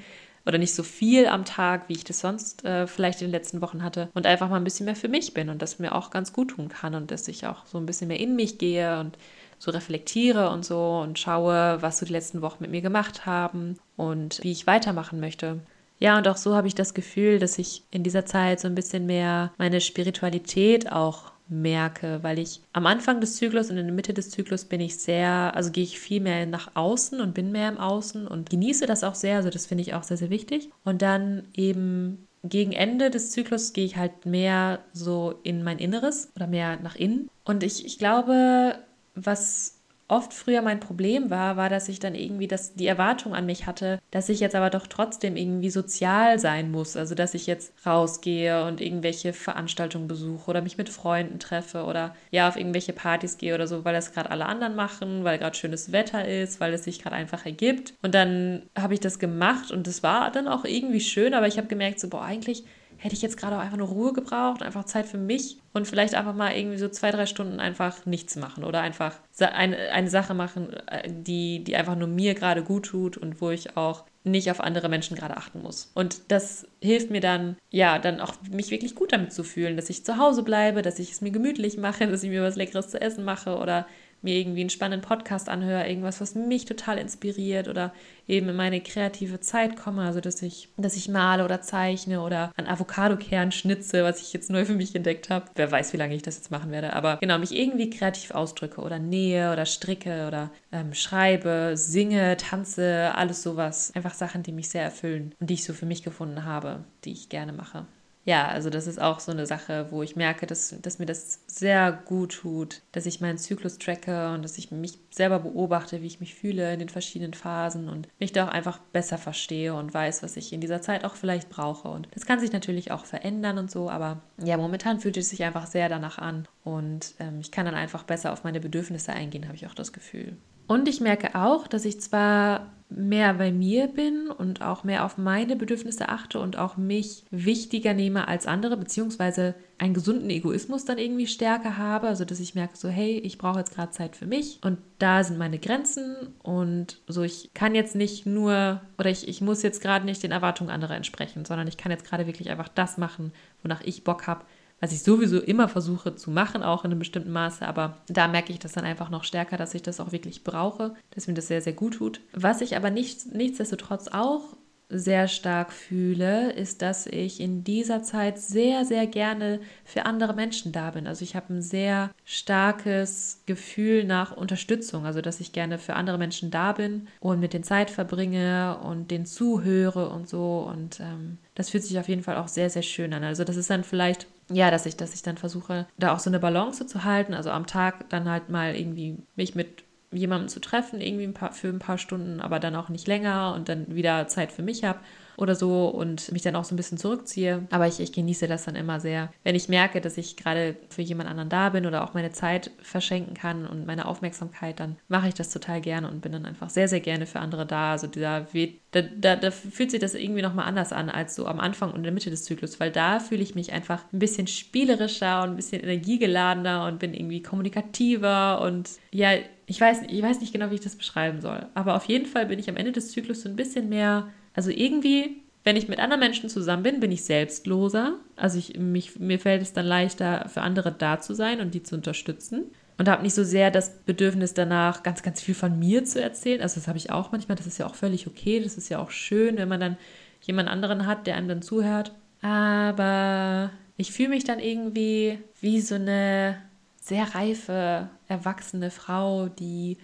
oder 0.45 0.57
nicht 0.57 0.73
so 0.73 0.83
viel 0.83 1.27
am 1.27 1.45
Tag, 1.45 1.87
wie 1.87 1.93
ich 1.93 2.03
das 2.03 2.19
sonst 2.19 2.65
äh, 2.65 2.85
vielleicht 2.87 3.21
in 3.21 3.27
den 3.27 3.31
letzten 3.31 3.61
Wochen 3.61 3.83
hatte 3.83 4.09
und 4.13 4.25
einfach 4.25 4.49
mal 4.49 4.57
ein 4.57 4.63
bisschen 4.63 4.85
mehr 4.85 4.95
für 4.95 5.07
mich 5.07 5.33
bin 5.33 5.49
und 5.49 5.61
das 5.61 5.79
mir 5.79 5.95
auch 5.95 6.09
ganz 6.09 6.33
gut 6.33 6.51
tun 6.51 6.67
kann 6.67 6.95
und 6.95 7.11
dass 7.11 7.27
ich 7.27 7.47
auch 7.47 7.65
so 7.65 7.77
ein 7.77 7.85
bisschen 7.85 8.09
mehr 8.09 8.19
in 8.19 8.35
mich 8.35 8.57
gehe 8.57 8.99
und 8.99 9.17
so 9.57 9.71
reflektiere 9.71 10.49
und 10.49 10.65
so 10.65 10.99
und 10.99 11.17
schaue, 11.17 11.77
was 11.81 11.99
so 11.99 12.05
die 12.05 12.11
letzten 12.11 12.41
Wochen 12.41 12.61
mit 12.61 12.71
mir 12.71 12.81
gemacht 12.81 13.25
haben 13.25 13.77
und 13.95 14.39
wie 14.43 14.51
ich 14.51 14.67
weitermachen 14.67 15.19
möchte. 15.19 15.61
Ja, 15.99 16.17
und 16.17 16.27
auch 16.27 16.35
so 16.35 16.55
habe 16.55 16.67
ich 16.67 16.75
das 16.75 16.93
Gefühl, 16.93 17.39
dass 17.39 17.57
ich 17.57 17.83
in 17.89 18.03
dieser 18.03 18.25
Zeit 18.25 18.59
so 18.59 18.67
ein 18.67 18.75
bisschen 18.75 19.05
mehr 19.05 19.53
meine 19.57 19.79
Spiritualität 19.79 20.91
auch 20.91 21.32
merke, 21.47 22.19
weil 22.23 22.39
ich 22.39 22.61
am 22.73 22.85
Anfang 22.85 23.21
des 23.21 23.35
Zyklus 23.35 23.69
und 23.69 23.77
in 23.77 23.85
der 23.85 23.95
Mitte 23.95 24.13
des 24.13 24.29
Zyklus 24.29 24.65
bin 24.65 24.79
ich 24.79 24.97
sehr, 24.97 25.55
also 25.55 25.71
gehe 25.71 25.83
ich 25.83 25.99
viel 25.99 26.21
mehr 26.21 26.45
nach 26.45 26.71
außen 26.75 27.21
und 27.21 27.33
bin 27.33 27.51
mehr 27.51 27.69
im 27.69 27.77
Außen 27.77 28.27
und 28.27 28.49
genieße 28.49 28.85
das 28.85 29.03
auch 29.03 29.15
sehr, 29.15 29.37
also 29.37 29.49
das 29.49 29.65
finde 29.65 29.81
ich 29.81 29.93
auch 29.93 30.03
sehr, 30.03 30.17
sehr 30.17 30.29
wichtig. 30.29 30.69
Und 30.83 31.01
dann 31.01 31.47
eben 31.53 32.27
gegen 32.43 32.73
Ende 32.73 33.09
des 33.09 33.31
Zyklus 33.31 33.73
gehe 33.73 33.85
ich 33.85 33.97
halt 33.97 34.25
mehr 34.25 34.79
so 34.91 35.39
in 35.43 35.63
mein 35.63 35.79
Inneres 35.79 36.31
oder 36.35 36.47
mehr 36.47 36.77
nach 36.77 36.95
innen. 36.95 37.29
Und 37.45 37.63
ich, 37.63 37.85
ich 37.85 37.97
glaube, 37.97 38.75
was 39.15 39.79
oft 40.13 40.33
früher 40.33 40.61
mein 40.61 40.79
Problem 40.79 41.29
war, 41.29 41.57
war, 41.57 41.69
dass 41.69 41.89
ich 41.89 41.99
dann 41.99 42.13
irgendwie 42.13 42.47
das, 42.47 42.75
die 42.75 42.85
Erwartung 42.85 43.33
an 43.33 43.45
mich 43.45 43.65
hatte, 43.65 43.99
dass 44.11 44.29
ich 44.29 44.39
jetzt 44.39 44.55
aber 44.55 44.69
doch 44.69 44.85
trotzdem 44.85 45.35
irgendwie 45.35 45.71
sozial 45.71 46.37
sein 46.37 46.71
muss. 46.71 46.95
Also, 46.95 47.15
dass 47.15 47.33
ich 47.33 47.47
jetzt 47.47 47.73
rausgehe 47.85 48.65
und 48.65 48.79
irgendwelche 48.79 49.33
Veranstaltungen 49.33 50.07
besuche 50.07 50.49
oder 50.49 50.61
mich 50.61 50.77
mit 50.77 50.89
Freunden 50.89 51.39
treffe 51.39 51.85
oder 51.85 52.15
ja, 52.29 52.47
auf 52.47 52.57
irgendwelche 52.57 52.93
Partys 52.93 53.37
gehe 53.37 53.55
oder 53.55 53.65
so, 53.65 53.83
weil 53.85 53.93
das 53.93 54.13
gerade 54.13 54.29
alle 54.29 54.45
anderen 54.45 54.75
machen, 54.75 55.23
weil 55.23 55.39
gerade 55.39 55.57
schönes 55.57 55.91
Wetter 55.91 56.27
ist, 56.27 56.59
weil 56.59 56.73
es 56.73 56.83
sich 56.83 57.01
gerade 57.01 57.15
einfach 57.15 57.45
ergibt. 57.45 57.93
Und 58.03 58.13
dann 58.13 58.63
habe 58.77 58.93
ich 58.93 58.99
das 58.99 59.17
gemacht 59.17 59.71
und 59.71 59.87
es 59.87 60.03
war 60.03 60.31
dann 60.31 60.47
auch 60.47 60.63
irgendwie 60.63 61.01
schön, 61.01 61.33
aber 61.33 61.47
ich 61.47 61.57
habe 61.57 61.67
gemerkt, 61.67 61.99
so, 61.99 62.09
boah, 62.09 62.23
eigentlich 62.23 62.65
hätte 63.03 63.15
ich 63.15 63.21
jetzt 63.21 63.35
gerade 63.35 63.57
auch 63.57 63.61
einfach 63.61 63.77
nur 63.77 63.89
Ruhe 63.89 64.13
gebraucht, 64.13 64.63
einfach 64.63 64.85
Zeit 64.85 65.05
für 65.05 65.17
mich 65.17 65.57
und 65.73 65.87
vielleicht 65.87 66.15
einfach 66.15 66.33
mal 66.33 66.55
irgendwie 66.55 66.77
so 66.77 66.87
zwei, 66.87 67.11
drei 67.11 67.25
Stunden 67.25 67.59
einfach 67.59 68.05
nichts 68.05 68.37
machen 68.37 68.63
oder 68.63 68.79
einfach 68.79 69.15
eine, 69.39 69.77
eine 69.91 70.09
Sache 70.09 70.33
machen, 70.33 70.71
äh, 70.87 71.09
die, 71.11 71.65
die 71.65 71.75
einfach 71.75 71.97
nur 71.97 72.07
mir 72.07 72.33
gerade 72.33 72.63
gut 72.63 72.85
tut 72.85 73.17
und 73.17 73.41
wo 73.41 73.49
ich 73.49 73.75
auch 73.75 74.05
nicht 74.23 74.49
auf 74.49 74.61
andere 74.61 74.87
Menschen 74.87 75.17
gerade 75.17 75.35
achten 75.35 75.61
muss. 75.61 75.91
Und 75.95 76.31
das 76.31 76.65
hilft 76.81 77.09
mir 77.09 77.19
dann, 77.19 77.57
ja, 77.69 77.99
dann 77.99 78.21
auch 78.21 78.35
mich 78.49 78.71
wirklich 78.71 78.95
gut 78.95 79.11
damit 79.11 79.33
zu 79.33 79.43
fühlen, 79.43 79.75
dass 79.75 79.89
ich 79.89 80.05
zu 80.05 80.17
Hause 80.17 80.43
bleibe, 80.43 80.81
dass 80.81 80.97
ich 80.97 81.11
es 81.11 81.19
mir 81.19 81.31
gemütlich 81.31 81.77
mache, 81.77 82.07
dass 82.09 82.23
ich 82.23 82.29
mir 82.29 82.41
was 82.41 82.55
Leckeres 82.55 82.87
zu 82.87 83.01
essen 83.01 83.25
mache 83.25 83.57
oder 83.57 83.85
mir 84.23 84.35
irgendwie 84.35 84.61
einen 84.61 84.69
spannenden 84.69 85.07
Podcast 85.07 85.49
anhöre, 85.49 85.87
irgendwas, 85.87 86.21
was 86.21 86.35
mich 86.35 86.65
total 86.65 86.97
inspiriert 86.97 87.67
oder 87.67 87.93
eben 88.27 88.49
in 88.49 88.55
meine 88.55 88.81
kreative 88.81 89.39
Zeit 89.39 89.75
komme, 89.75 90.03
also 90.03 90.21
dass 90.21 90.41
ich, 90.41 90.69
dass 90.77 90.95
ich 90.95 91.09
male 91.09 91.43
oder 91.43 91.61
zeichne 91.61 92.21
oder 92.21 92.51
an 92.55 92.67
Avocado-Kern 92.67 93.51
schnitze, 93.51 94.03
was 94.03 94.21
ich 94.21 94.33
jetzt 94.33 94.49
neu 94.49 94.65
für 94.65 94.73
mich 94.73 94.95
entdeckt 94.95 95.29
habe. 95.29 95.45
Wer 95.55 95.71
weiß, 95.71 95.93
wie 95.93 95.97
lange 95.97 96.15
ich 96.15 96.21
das 96.21 96.37
jetzt 96.37 96.51
machen 96.51 96.71
werde, 96.71 96.93
aber 96.93 97.17
genau, 97.17 97.37
mich 97.37 97.53
irgendwie 97.53 97.89
kreativ 97.89 98.31
ausdrücke 98.31 98.81
oder 98.81 98.99
nähe 98.99 99.51
oder 99.51 99.65
stricke 99.65 100.27
oder 100.27 100.51
ähm, 100.71 100.93
schreibe, 100.93 101.73
singe, 101.75 102.37
tanze, 102.37 103.13
alles 103.15 103.43
sowas. 103.43 103.91
Einfach 103.93 104.13
Sachen, 104.13 104.43
die 104.43 104.51
mich 104.53 104.69
sehr 104.69 104.83
erfüllen 104.83 105.35
und 105.39 105.49
die 105.49 105.55
ich 105.55 105.63
so 105.63 105.73
für 105.73 105.85
mich 105.85 106.03
gefunden 106.03 106.45
habe, 106.45 106.85
die 107.03 107.11
ich 107.11 107.29
gerne 107.29 107.53
mache 107.53 107.85
ja, 108.25 108.47
also 108.47 108.69
das 108.69 108.87
ist 108.87 109.01
auch 109.01 109.19
so 109.19 109.33
eine 109.33 109.45
Sache, 109.45 109.87
wo 109.89 110.01
ich 110.01 110.15
merke, 110.15 110.47
dass, 110.47 110.73
dass 110.81 110.97
mir 110.97 111.05
das 111.05 111.41
sehr 111.47 111.91
gut 111.91 112.33
tut, 112.33 112.81
dass 112.93 113.05
ich 113.05 113.19
meinen 113.19 113.37
Zyklus 113.37 113.77
tracke 113.77 114.31
und 114.31 114.43
dass 114.43 114.57
ich 114.57 114.71
mich 114.71 114.97
selber 115.11 115.39
beobachte, 115.39 116.01
wie 116.01 116.07
ich 116.07 116.21
mich 116.21 116.33
fühle 116.33 116.71
in 116.73 116.79
den 116.79 116.89
verschiedenen 116.89 117.33
Phasen 117.33 117.89
und 117.89 118.07
mich 118.19 118.31
da 118.31 118.47
auch 118.47 118.51
einfach 118.51 118.79
besser 118.79 119.17
verstehe 119.17 119.73
und 119.73 119.93
weiß, 119.93 120.23
was 120.23 120.37
ich 120.37 120.53
in 120.53 120.61
dieser 120.61 120.81
Zeit 120.81 121.03
auch 121.03 121.15
vielleicht 121.15 121.49
brauche. 121.49 121.89
Und 121.89 122.07
das 122.11 122.25
kann 122.25 122.39
sich 122.39 122.53
natürlich 122.53 122.91
auch 122.91 123.05
verändern 123.05 123.57
und 123.57 123.69
so, 123.69 123.89
aber 123.89 124.21
ja, 124.41 124.55
momentan 124.55 125.01
fühlt 125.01 125.17
es 125.17 125.29
sich 125.29 125.43
einfach 125.43 125.67
sehr 125.67 125.89
danach 125.89 126.17
an 126.17 126.47
und 126.63 127.15
ähm, 127.19 127.39
ich 127.41 127.51
kann 127.51 127.65
dann 127.65 127.75
einfach 127.75 128.03
besser 128.03 128.31
auf 128.31 128.45
meine 128.45 128.61
Bedürfnisse 128.61 129.11
eingehen, 129.11 129.47
habe 129.47 129.55
ich 129.55 129.67
auch 129.67 129.75
das 129.75 129.91
Gefühl. 129.91 130.37
Und 130.67 130.87
ich 130.87 131.01
merke 131.01 131.35
auch, 131.35 131.67
dass 131.67 131.85
ich 131.85 131.99
zwar 131.99 132.71
mehr 132.95 133.33
bei 133.33 133.51
mir 133.51 133.87
bin 133.87 134.29
und 134.29 134.61
auch 134.61 134.83
mehr 134.83 135.05
auf 135.05 135.17
meine 135.17 135.55
Bedürfnisse 135.55 136.09
achte 136.09 136.39
und 136.39 136.57
auch 136.57 136.77
mich 136.77 137.23
wichtiger 137.31 137.93
nehme 137.93 138.27
als 138.27 138.45
andere, 138.45 138.77
beziehungsweise 138.77 139.55
einen 139.77 139.93
gesunden 139.93 140.29
Egoismus 140.29 140.85
dann 140.85 140.97
irgendwie 140.97 141.27
stärker 141.27 141.77
habe, 141.77 142.07
also 142.07 142.25
dass 142.25 142.39
ich 142.39 142.55
merke 142.55 142.77
so, 142.77 142.89
hey, 142.89 143.17
ich 143.17 143.37
brauche 143.37 143.59
jetzt 143.59 143.73
gerade 143.73 143.91
Zeit 143.91 144.15
für 144.15 144.25
mich 144.25 144.59
und 144.63 144.77
da 144.99 145.23
sind 145.23 145.37
meine 145.37 145.59
Grenzen 145.59 146.15
und 146.43 146.99
so, 147.07 147.23
ich 147.23 147.51
kann 147.53 147.75
jetzt 147.75 147.95
nicht 147.95 148.25
nur 148.25 148.81
oder 148.97 149.09
ich, 149.09 149.27
ich 149.27 149.41
muss 149.41 149.63
jetzt 149.63 149.81
gerade 149.81 150.05
nicht 150.05 150.23
den 150.23 150.31
Erwartungen 150.31 150.69
anderer 150.69 150.95
entsprechen, 150.95 151.45
sondern 151.45 151.67
ich 151.67 151.77
kann 151.77 151.91
jetzt 151.91 152.05
gerade 152.05 152.27
wirklich 152.27 152.49
einfach 152.49 152.69
das 152.69 152.97
machen, 152.97 153.33
wonach 153.63 153.81
ich 153.81 154.03
Bock 154.03 154.27
habe 154.27 154.45
was 154.83 154.91
ich 154.91 155.01
sowieso 155.01 155.39
immer 155.39 155.69
versuche 155.69 156.13
zu 156.13 156.29
machen, 156.29 156.61
auch 156.61 156.83
in 156.83 156.91
einem 156.91 156.99
bestimmten 156.99 157.31
Maße, 157.31 157.65
aber 157.65 157.99
da 158.09 158.27
merke 158.27 158.51
ich 158.51 158.59
das 158.59 158.73
dann 158.73 158.83
einfach 158.83 159.09
noch 159.09 159.23
stärker, 159.23 159.55
dass 159.55 159.73
ich 159.73 159.81
das 159.81 160.01
auch 160.01 160.11
wirklich 160.11 160.43
brauche, 160.43 160.93
dass 161.11 161.25
mir 161.25 161.35
das 161.35 161.47
sehr, 161.47 161.61
sehr 161.61 161.71
gut 161.71 161.93
tut. 161.93 162.19
Was 162.33 162.59
ich 162.59 162.75
aber 162.75 162.89
nicht, 162.89 163.33
nichtsdestotrotz 163.33 164.09
auch 164.09 164.57
sehr 164.89 165.29
stark 165.29 165.71
fühle, 165.71 166.51
ist, 166.51 166.81
dass 166.81 167.07
ich 167.07 167.39
in 167.39 167.63
dieser 167.63 168.03
Zeit 168.03 168.37
sehr, 168.37 168.83
sehr 168.83 169.07
gerne 169.07 169.61
für 169.85 170.05
andere 170.05 170.33
Menschen 170.33 170.73
da 170.73 170.91
bin. 170.91 171.07
Also 171.07 171.23
ich 171.23 171.37
habe 171.37 171.53
ein 171.53 171.61
sehr 171.61 172.11
starkes 172.25 173.41
Gefühl 173.45 174.03
nach 174.03 174.35
Unterstützung, 174.35 175.05
also 175.05 175.21
dass 175.21 175.39
ich 175.39 175.53
gerne 175.53 175.77
für 175.77 175.93
andere 175.93 176.17
Menschen 176.17 176.51
da 176.51 176.73
bin 176.73 177.07
und 177.21 177.39
mit 177.39 177.53
den 177.53 177.63
Zeit 177.63 177.89
verbringe 177.89 178.77
und 178.83 179.11
denen 179.11 179.25
zuhöre 179.25 180.09
und 180.09 180.27
so. 180.27 180.69
Und 180.69 180.99
ähm, 180.99 181.37
das 181.55 181.69
fühlt 181.69 181.85
sich 181.85 181.97
auf 181.99 182.09
jeden 182.09 182.23
Fall 182.23 182.35
auch 182.35 182.49
sehr, 182.49 182.69
sehr 182.69 182.83
schön 182.83 183.13
an. 183.13 183.23
Also 183.23 183.45
das 183.45 183.55
ist 183.55 183.69
dann 183.69 183.85
vielleicht 183.85 184.27
ja, 184.51 184.71
dass 184.71 184.85
ich, 184.85 184.97
dass 184.97 185.13
ich 185.13 185.21
dann 185.23 185.37
versuche, 185.37 185.87
da 185.97 186.13
auch 186.13 186.19
so 186.19 186.29
eine 186.29 186.39
Balance 186.39 186.85
zu 186.85 187.03
halten. 187.03 187.33
Also 187.33 187.49
am 187.51 187.67
Tag 187.67 188.09
dann 188.09 188.29
halt 188.29 188.49
mal 188.49 188.75
irgendwie 188.75 189.17
mich 189.35 189.55
mit 189.55 189.83
jemandem 190.11 190.47
zu 190.47 190.59
treffen, 190.59 191.01
irgendwie 191.01 191.23
ein 191.23 191.33
paar, 191.33 191.53
für 191.53 191.69
ein 191.69 191.79
paar 191.79 191.97
Stunden, 191.97 192.39
aber 192.39 192.59
dann 192.59 192.75
auch 192.75 192.89
nicht 192.89 193.07
länger 193.07 193.53
und 193.55 193.69
dann 193.69 193.95
wieder 193.95 194.27
Zeit 194.27 194.51
für 194.51 194.61
mich 194.61 194.83
habe 194.83 194.99
oder 195.37 195.55
so 195.55 195.87
und 195.87 196.31
mich 196.31 196.41
dann 196.41 196.55
auch 196.55 196.63
so 196.63 196.73
ein 196.73 196.77
bisschen 196.77 196.97
zurückziehe. 196.97 197.67
Aber 197.71 197.87
ich, 197.87 197.99
ich 197.99 198.11
genieße 198.11 198.47
das 198.47 198.65
dann 198.65 198.75
immer 198.75 198.99
sehr. 198.99 199.31
Wenn 199.43 199.55
ich 199.55 199.69
merke, 199.69 200.01
dass 200.01 200.17
ich 200.17 200.37
gerade 200.37 200.75
für 200.89 201.01
jemand 201.01 201.29
anderen 201.29 201.49
da 201.49 201.69
bin 201.69 201.85
oder 201.85 202.03
auch 202.03 202.13
meine 202.13 202.31
Zeit 202.31 202.71
verschenken 202.81 203.33
kann 203.33 203.65
und 203.65 203.85
meine 203.85 204.07
Aufmerksamkeit, 204.07 204.79
dann 204.79 204.97
mache 205.07 205.27
ich 205.27 205.33
das 205.33 205.49
total 205.49 205.81
gerne 205.81 206.09
und 206.09 206.21
bin 206.21 206.31
dann 206.31 206.45
einfach 206.45 206.69
sehr, 206.69 206.87
sehr 206.87 206.99
gerne 206.99 207.25
für 207.25 207.39
andere 207.39 207.65
da. 207.65 207.91
Also 207.91 208.07
dieser 208.07 208.47
da, 208.91 209.01
da, 209.01 209.35
da 209.35 209.51
fühlt 209.51 209.91
sich 209.91 209.99
das 209.99 210.13
irgendwie 210.13 210.41
nochmal 210.41 210.67
anders 210.67 210.93
an 210.93 211.09
als 211.09 211.35
so 211.35 211.47
am 211.47 211.59
Anfang 211.59 211.89
und 211.89 211.97
in 211.97 212.03
der 212.03 212.11
Mitte 212.11 212.29
des 212.29 212.43
Zyklus, 212.43 212.79
weil 212.79 212.91
da 212.91 213.19
fühle 213.19 213.41
ich 213.41 213.55
mich 213.55 213.73
einfach 213.73 214.03
ein 214.13 214.19
bisschen 214.19 214.47
spielerischer 214.47 215.43
und 215.43 215.51
ein 215.51 215.55
bisschen 215.55 215.81
energiegeladener 215.81 216.85
und 216.85 216.99
bin 216.99 217.13
irgendwie 217.13 217.41
kommunikativer 217.41 218.61
und 218.61 218.89
ja, 219.11 219.31
ich 219.65 219.79
weiß, 219.79 220.03
ich 220.07 220.21
weiß 220.21 220.41
nicht 220.41 220.53
genau, 220.53 220.69
wie 220.69 220.75
ich 220.75 220.81
das 220.81 220.95
beschreiben 220.95 221.41
soll. 221.41 221.65
Aber 221.73 221.95
auf 221.95 222.05
jeden 222.05 222.25
Fall 222.25 222.45
bin 222.45 222.59
ich 222.59 222.69
am 222.69 222.77
Ende 222.77 222.91
des 222.91 223.11
Zyklus 223.11 223.41
so 223.41 223.49
ein 223.49 223.55
bisschen 223.55 223.89
mehr 223.89 224.27
also 224.53 224.69
irgendwie, 224.69 225.41
wenn 225.63 225.75
ich 225.75 225.87
mit 225.87 225.99
anderen 225.99 226.19
Menschen 226.19 226.49
zusammen 226.49 226.83
bin, 226.83 226.99
bin 226.99 227.11
ich 227.11 227.23
selbstloser. 227.23 228.15
Also 228.35 228.57
ich, 228.57 228.77
mich, 228.77 229.19
mir 229.19 229.39
fällt 229.39 229.61
es 229.61 229.73
dann 229.73 229.85
leichter, 229.85 230.47
für 230.49 230.61
andere 230.61 230.91
da 230.91 231.19
zu 231.19 231.33
sein 231.33 231.61
und 231.61 231.73
die 231.73 231.83
zu 231.83 231.95
unterstützen. 231.95 232.65
Und 232.97 233.09
habe 233.09 233.23
nicht 233.23 233.33
so 233.33 233.43
sehr 233.43 233.71
das 233.71 233.89
Bedürfnis 234.05 234.53
danach, 234.53 235.01
ganz, 235.01 235.23
ganz 235.23 235.41
viel 235.41 235.55
von 235.55 235.79
mir 235.79 236.05
zu 236.05 236.21
erzählen. 236.21 236.61
Also 236.61 236.75
das 236.75 236.87
habe 236.87 236.97
ich 236.97 237.11
auch 237.11 237.31
manchmal. 237.31 237.57
Das 237.57 237.65
ist 237.65 237.79
ja 237.79 237.87
auch 237.87 237.95
völlig 237.95 238.27
okay. 238.27 238.59
Das 238.59 238.77
ist 238.77 238.89
ja 238.89 238.99
auch 238.99 239.09
schön, 239.09 239.57
wenn 239.57 239.67
man 239.67 239.79
dann 239.79 239.97
jemand 240.41 240.69
anderen 240.69 241.07
hat, 241.07 241.25
der 241.25 241.35
einem 241.35 241.47
dann 241.47 241.61
zuhört. 241.63 242.11
Aber 242.41 243.71
ich 243.97 244.11
fühle 244.11 244.29
mich 244.29 244.43
dann 244.43 244.59
irgendwie 244.59 245.39
wie 245.59 245.81
so 245.81 245.95
eine 245.95 246.57
sehr 247.01 247.33
reife, 247.35 248.09
erwachsene 248.27 248.91
Frau, 248.91 249.47
die 249.47 249.97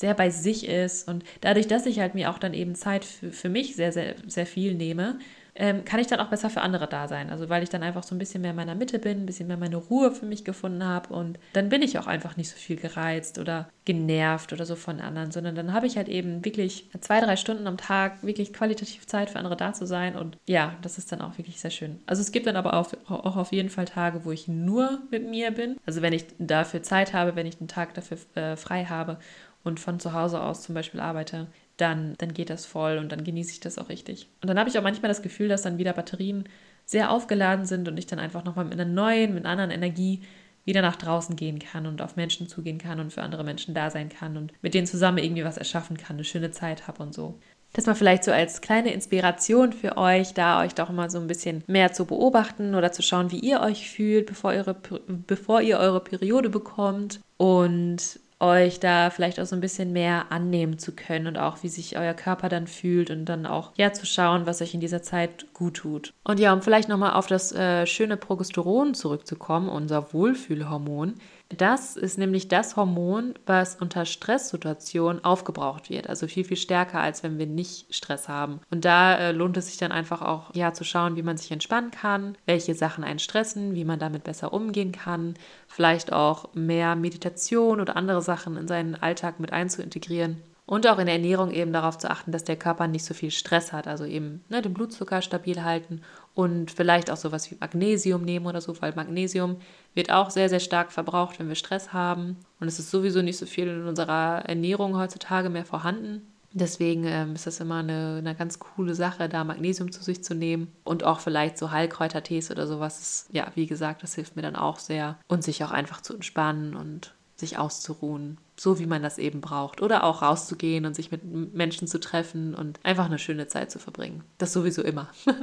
sehr 0.00 0.14
bei 0.14 0.30
sich 0.30 0.66
ist 0.66 1.06
und 1.06 1.24
dadurch, 1.42 1.66
dass 1.68 1.84
ich 1.84 2.00
halt 2.00 2.14
mir 2.14 2.30
auch 2.30 2.38
dann 2.38 2.54
eben 2.54 2.74
Zeit 2.74 3.04
für, 3.04 3.30
für 3.30 3.48
mich 3.50 3.76
sehr, 3.76 3.92
sehr, 3.92 4.14
sehr 4.26 4.46
viel 4.46 4.74
nehme, 4.74 5.18
ähm, 5.54 5.84
kann 5.84 6.00
ich 6.00 6.06
dann 6.06 6.20
auch 6.20 6.28
besser 6.28 6.48
für 6.48 6.62
andere 6.62 6.88
da 6.88 7.06
sein. 7.06 7.28
Also 7.28 7.50
weil 7.50 7.62
ich 7.62 7.68
dann 7.68 7.82
einfach 7.82 8.02
so 8.02 8.14
ein 8.14 8.18
bisschen 8.18 8.40
mehr 8.40 8.52
in 8.52 8.56
meiner 8.56 8.74
Mitte 8.74 8.98
bin, 8.98 9.18
ein 9.18 9.26
bisschen 9.26 9.46
mehr 9.46 9.58
meine 9.58 9.76
Ruhe 9.76 10.10
für 10.10 10.24
mich 10.24 10.44
gefunden 10.44 10.84
habe 10.84 11.12
und 11.12 11.38
dann 11.52 11.68
bin 11.68 11.82
ich 11.82 11.98
auch 11.98 12.06
einfach 12.06 12.38
nicht 12.38 12.48
so 12.48 12.56
viel 12.56 12.76
gereizt 12.76 13.38
oder 13.38 13.68
genervt 13.84 14.54
oder 14.54 14.64
so 14.64 14.74
von 14.74 15.00
anderen, 15.00 15.32
sondern 15.32 15.54
dann 15.54 15.74
habe 15.74 15.86
ich 15.86 15.98
halt 15.98 16.08
eben 16.08 16.44
wirklich 16.46 16.88
zwei, 17.00 17.20
drei 17.20 17.36
Stunden 17.36 17.66
am 17.66 17.76
Tag 17.76 18.22
wirklich 18.22 18.54
qualitativ 18.54 19.06
Zeit 19.06 19.28
für 19.28 19.38
andere 19.38 19.56
da 19.56 19.74
zu 19.74 19.86
sein 19.86 20.16
und 20.16 20.38
ja, 20.46 20.76
das 20.80 20.96
ist 20.96 21.12
dann 21.12 21.20
auch 21.20 21.36
wirklich 21.36 21.60
sehr 21.60 21.70
schön. 21.70 22.00
Also 22.06 22.22
es 22.22 22.32
gibt 22.32 22.46
dann 22.46 22.56
aber 22.56 22.74
auch, 22.74 22.92
auch 23.08 23.36
auf 23.36 23.52
jeden 23.52 23.68
Fall 23.68 23.84
Tage, 23.84 24.24
wo 24.24 24.32
ich 24.32 24.48
nur 24.48 25.02
mit 25.10 25.28
mir 25.28 25.50
bin. 25.50 25.76
Also 25.84 26.00
wenn 26.00 26.14
ich 26.14 26.24
dafür 26.38 26.82
Zeit 26.82 27.12
habe, 27.12 27.36
wenn 27.36 27.46
ich 27.46 27.60
einen 27.60 27.68
Tag 27.68 27.92
dafür 27.92 28.16
äh, 28.34 28.56
frei 28.56 28.86
habe 28.86 29.18
und 29.64 29.80
von 29.80 30.00
zu 30.00 30.12
Hause 30.12 30.40
aus 30.40 30.62
zum 30.62 30.74
Beispiel 30.74 31.00
arbeite, 31.00 31.46
dann, 31.76 32.14
dann 32.18 32.34
geht 32.34 32.50
das 32.50 32.66
voll 32.66 32.98
und 32.98 33.10
dann 33.12 33.24
genieße 33.24 33.52
ich 33.52 33.60
das 33.60 33.78
auch 33.78 33.88
richtig. 33.88 34.28
Und 34.42 34.48
dann 34.48 34.58
habe 34.58 34.68
ich 34.68 34.78
auch 34.78 34.82
manchmal 34.82 35.08
das 35.08 35.22
Gefühl, 35.22 35.48
dass 35.48 35.62
dann 35.62 35.78
wieder 35.78 35.92
Batterien 35.92 36.44
sehr 36.84 37.10
aufgeladen 37.10 37.66
sind 37.66 37.88
und 37.88 37.96
ich 37.98 38.06
dann 38.06 38.18
einfach 38.18 38.44
nochmal 38.44 38.64
mit 38.64 38.74
einer 38.74 38.84
neuen, 38.84 39.34
mit 39.34 39.44
einer 39.44 39.52
anderen 39.52 39.70
Energie 39.70 40.22
wieder 40.64 40.82
nach 40.82 40.96
draußen 40.96 41.36
gehen 41.36 41.58
kann 41.58 41.86
und 41.86 42.02
auf 42.02 42.16
Menschen 42.16 42.48
zugehen 42.48 42.78
kann 42.78 43.00
und 43.00 43.12
für 43.12 43.22
andere 43.22 43.44
Menschen 43.44 43.74
da 43.74 43.90
sein 43.90 44.08
kann 44.08 44.36
und 44.36 44.52
mit 44.62 44.74
denen 44.74 44.86
zusammen 44.86 45.18
irgendwie 45.18 45.44
was 45.44 45.56
erschaffen 45.56 45.96
kann, 45.96 46.16
eine 46.16 46.24
schöne 46.24 46.50
Zeit 46.50 46.86
habe 46.86 47.02
und 47.02 47.14
so. 47.14 47.38
Das 47.72 47.86
mal 47.86 47.94
vielleicht 47.94 48.24
so 48.24 48.32
als 48.32 48.60
kleine 48.60 48.92
Inspiration 48.92 49.72
für 49.72 49.96
euch, 49.96 50.34
da 50.34 50.60
euch 50.60 50.74
doch 50.74 50.90
mal 50.90 51.08
so 51.08 51.20
ein 51.20 51.28
bisschen 51.28 51.62
mehr 51.68 51.92
zu 51.92 52.04
beobachten 52.04 52.74
oder 52.74 52.90
zu 52.90 53.00
schauen, 53.02 53.30
wie 53.30 53.38
ihr 53.38 53.60
euch 53.60 53.88
fühlt, 53.88 54.26
bevor, 54.26 54.50
eure, 54.50 54.74
bevor 55.06 55.60
ihr 55.62 55.78
eure 55.78 56.00
Periode 56.00 56.50
bekommt. 56.50 57.20
Und 57.36 58.18
euch 58.40 58.80
da 58.80 59.10
vielleicht 59.10 59.38
auch 59.38 59.46
so 59.46 59.54
ein 59.54 59.60
bisschen 59.60 59.92
mehr 59.92 60.32
annehmen 60.32 60.78
zu 60.78 60.92
können 60.92 61.26
und 61.26 61.38
auch 61.38 61.62
wie 61.62 61.68
sich 61.68 61.98
euer 61.98 62.14
Körper 62.14 62.48
dann 62.48 62.66
fühlt 62.66 63.10
und 63.10 63.26
dann 63.26 63.46
auch 63.46 63.72
ja 63.76 63.92
zu 63.92 64.06
schauen, 64.06 64.46
was 64.46 64.62
euch 64.62 64.74
in 64.74 64.80
dieser 64.80 65.02
Zeit 65.02 65.52
gut 65.52 65.74
tut. 65.74 66.14
Und 66.24 66.40
ja, 66.40 66.52
um 66.52 66.62
vielleicht 66.62 66.88
nochmal 66.88 67.12
auf 67.12 67.26
das 67.26 67.52
äh, 67.52 67.86
schöne 67.86 68.16
Progesteron 68.16 68.94
zurückzukommen, 68.94 69.68
unser 69.68 70.12
Wohlfühlhormon. 70.12 71.14
Das 71.56 71.96
ist 71.96 72.16
nämlich 72.16 72.46
das 72.46 72.76
Hormon, 72.76 73.34
was 73.44 73.74
unter 73.74 74.04
Stresssituationen 74.04 75.24
aufgebraucht 75.24 75.90
wird. 75.90 76.08
Also 76.08 76.28
viel, 76.28 76.44
viel 76.44 76.56
stärker, 76.56 77.00
als 77.00 77.24
wenn 77.24 77.38
wir 77.38 77.46
nicht 77.46 77.92
Stress 77.92 78.28
haben. 78.28 78.60
Und 78.70 78.84
da 78.84 79.16
äh, 79.16 79.32
lohnt 79.32 79.56
es 79.56 79.66
sich 79.66 79.76
dann 79.76 79.90
einfach 79.90 80.22
auch, 80.22 80.54
ja, 80.54 80.72
zu 80.72 80.84
schauen, 80.84 81.16
wie 81.16 81.22
man 81.22 81.36
sich 81.36 81.50
entspannen 81.50 81.90
kann, 81.90 82.38
welche 82.46 82.74
Sachen 82.74 83.02
einen 83.02 83.18
stressen, 83.18 83.74
wie 83.74 83.84
man 83.84 83.98
damit 83.98 84.22
besser 84.22 84.52
umgehen 84.52 84.92
kann. 84.92 85.34
Vielleicht 85.66 86.12
auch 86.12 86.54
mehr 86.54 86.94
Meditation 86.94 87.80
oder 87.80 87.96
andere 87.96 88.22
Sachen 88.22 88.56
in 88.56 88.68
seinen 88.68 88.94
Alltag 88.94 89.40
mit 89.40 89.52
einzuintegrieren. 89.52 90.40
Und 90.66 90.86
auch 90.86 91.00
in 91.00 91.06
der 91.06 91.16
Ernährung 91.16 91.50
eben 91.50 91.72
darauf 91.72 91.98
zu 91.98 92.08
achten, 92.08 92.30
dass 92.30 92.44
der 92.44 92.54
Körper 92.54 92.86
nicht 92.86 93.04
so 93.04 93.12
viel 93.12 93.32
Stress 93.32 93.72
hat. 93.72 93.88
Also 93.88 94.04
eben 94.04 94.44
ne, 94.48 94.62
den 94.62 94.72
Blutzucker 94.72 95.20
stabil 95.20 95.64
halten 95.64 96.02
und 96.34 96.70
vielleicht 96.70 97.10
auch 97.10 97.16
sowas 97.16 97.50
wie 97.50 97.56
Magnesium 97.60 98.22
nehmen 98.22 98.46
oder 98.46 98.60
so, 98.60 98.80
weil 98.80 98.94
Magnesium 98.94 99.56
wird 99.94 100.10
auch 100.10 100.30
sehr, 100.30 100.48
sehr 100.48 100.60
stark 100.60 100.92
verbraucht, 100.92 101.38
wenn 101.38 101.48
wir 101.48 101.54
Stress 101.54 101.92
haben. 101.92 102.36
Und 102.60 102.68
es 102.68 102.78
ist 102.78 102.90
sowieso 102.90 103.22
nicht 103.22 103.38
so 103.38 103.46
viel 103.46 103.68
in 103.68 103.86
unserer 103.86 104.44
Ernährung 104.46 104.96
heutzutage 104.96 105.50
mehr 105.50 105.64
vorhanden. 105.64 106.22
Deswegen 106.52 107.04
ähm, 107.04 107.34
ist 107.34 107.46
das 107.46 107.60
immer 107.60 107.76
eine, 107.76 108.16
eine 108.18 108.34
ganz 108.34 108.58
coole 108.58 108.94
Sache, 108.94 109.28
da 109.28 109.44
Magnesium 109.44 109.92
zu 109.92 110.02
sich 110.02 110.24
zu 110.24 110.34
nehmen. 110.34 110.72
Und 110.84 111.04
auch 111.04 111.20
vielleicht 111.20 111.58
so 111.58 111.70
Heilkräutertees 111.70 112.50
oder 112.50 112.66
sowas. 112.66 113.00
Ist, 113.00 113.28
ja, 113.32 113.48
wie 113.54 113.66
gesagt, 113.66 114.02
das 114.02 114.14
hilft 114.14 114.36
mir 114.36 114.42
dann 114.42 114.56
auch 114.56 114.78
sehr. 114.78 115.18
Und 115.28 115.44
sich 115.44 115.62
auch 115.64 115.70
einfach 115.70 116.00
zu 116.00 116.14
entspannen 116.14 116.74
und 116.74 117.14
sich 117.36 117.58
auszuruhen 117.58 118.38
so 118.60 118.78
wie 118.78 118.84
man 118.84 119.02
das 119.02 119.16
eben 119.16 119.40
braucht. 119.40 119.80
Oder 119.80 120.04
auch 120.04 120.20
rauszugehen 120.20 120.84
und 120.84 120.94
sich 120.94 121.10
mit 121.10 121.24
Menschen 121.24 121.88
zu 121.88 121.98
treffen 121.98 122.54
und 122.54 122.78
einfach 122.82 123.06
eine 123.06 123.18
schöne 123.18 123.48
Zeit 123.48 123.70
zu 123.70 123.78
verbringen. 123.78 124.22
Das 124.36 124.52
sowieso 124.52 124.82
immer. 124.82 125.08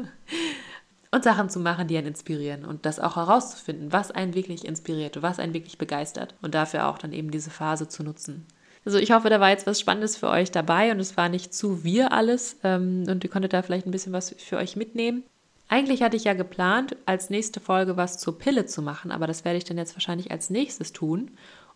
und 1.12 1.24
Sachen 1.24 1.50
zu 1.50 1.60
machen, 1.60 1.88
die 1.88 1.98
einen 1.98 2.08
inspirieren 2.08 2.65
und 2.65 2.86
das 2.86 3.00
auch 3.00 3.15
herauszufinden, 3.15 3.93
was 3.93 4.12
einen 4.12 4.34
wirklich 4.34 4.65
inspiriert, 4.65 5.22
was 5.22 5.39
einen 5.39 5.54
wirklich 5.54 5.78
begeistert 5.78 6.36
und 6.41 6.54
dafür 6.54 6.88
auch 6.88 6.98
dann 6.98 7.13
eben 7.13 7.32
diese 7.32 7.50
Phase 7.50 7.88
zu 7.88 8.04
nutzen. 8.04 8.46
Also 8.86 9.00
ich 9.00 9.12
hoffe, 9.12 9.30
da 9.30 9.39
war 9.39 9.50
jetzt 9.50 9.67
was 9.67 9.80
Spannendes 9.80 10.15
für 10.15 10.30
euch 10.30 10.52
dabei 10.52 10.91
und 10.91 11.00
es 11.00 11.17
war 11.17 11.28
nicht 11.28 11.54
zu 11.54 11.84
wir 11.84 12.13
alles 12.13 12.58
ähm, 12.63 13.04
und 13.08 13.24
ihr 13.24 13.30
konntet 13.30 13.54
da 13.54 13.62
vielleicht 13.62 13.86
ein 13.86 13.91
bisschen 13.91 14.13
was 14.13 14.36
für 14.38 14.58
euch 14.58 14.76
mitnehmen. 14.76 15.24
Eigentlich 15.70 16.02
hatte 16.02 16.15
ich 16.15 16.24
ja 16.24 16.34
geplant, 16.34 16.96
als 17.06 17.30
nächste 17.30 17.60
Folge 17.60 17.98
was 17.98 18.17
zur 18.17 18.39
Pille 18.39 18.65
zu 18.65 18.82
machen, 18.82 19.12
aber 19.12 19.28
das 19.28 19.43
werde 19.43 19.58
ich 19.58 19.65
dann 19.65 19.78
jetzt 19.78 19.96
wahrscheinlich 19.96 20.32
als 20.32 20.50
nächstes 20.50 20.93
tun. 20.93 21.32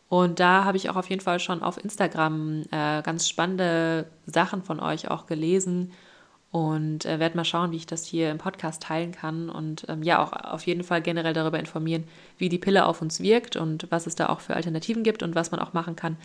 Und 0.08 0.40
da 0.40 0.66
habe 0.66 0.78
ich 0.78 0.90
auch 0.90 0.96
auf 0.96 1.10
jeden 1.10 1.22
Fall 1.22 1.40
schon 1.40 1.64
auf 1.64 1.82
Instagram 1.82 2.64
äh, 2.72 3.02
ganz 3.02 3.28
spannende 3.28 4.06
Sachen 4.26 4.62
von 4.62 4.80
euch 4.80 5.10
auch 5.10 5.26
gelesen 5.26 5.92
und 6.52 7.06
äh, 7.06 7.20
werde 7.20 7.38
mal 7.38 7.46
schauen, 7.46 7.72
wie 7.72 7.78
ich 7.78 7.86
das 7.86 8.06
hier 8.06 8.30
im 8.30 8.38
Podcast 8.38 8.84
teilen 8.84 9.14
kann 9.14 9.50
und 9.50 9.86
ähm, 9.88 10.04
ja 10.04 10.22
auch 10.22 10.34
auf 10.34 10.66
jeden 10.66 10.84
Fall 10.84 11.02
generell 11.02 11.34
darüber 11.34 11.60
informieren, 11.60 12.04
wie 12.38 12.50
die 12.50 12.58
Pille 12.58 12.86
auf 12.86 13.02
uns 13.02 13.22
wirkt 13.22 13.56
und 13.56 13.88
was 13.90 14.06
es 14.06 14.16
da 14.16 14.28
auch 14.28 14.42
für 14.42 14.56
Alternativen 14.56 15.04
gibt 15.04 15.24
und 15.24 15.34
was 15.34 15.52
man 15.52 15.62
auch 15.62 15.72
machen 15.72 15.96
kann, 15.96 16.18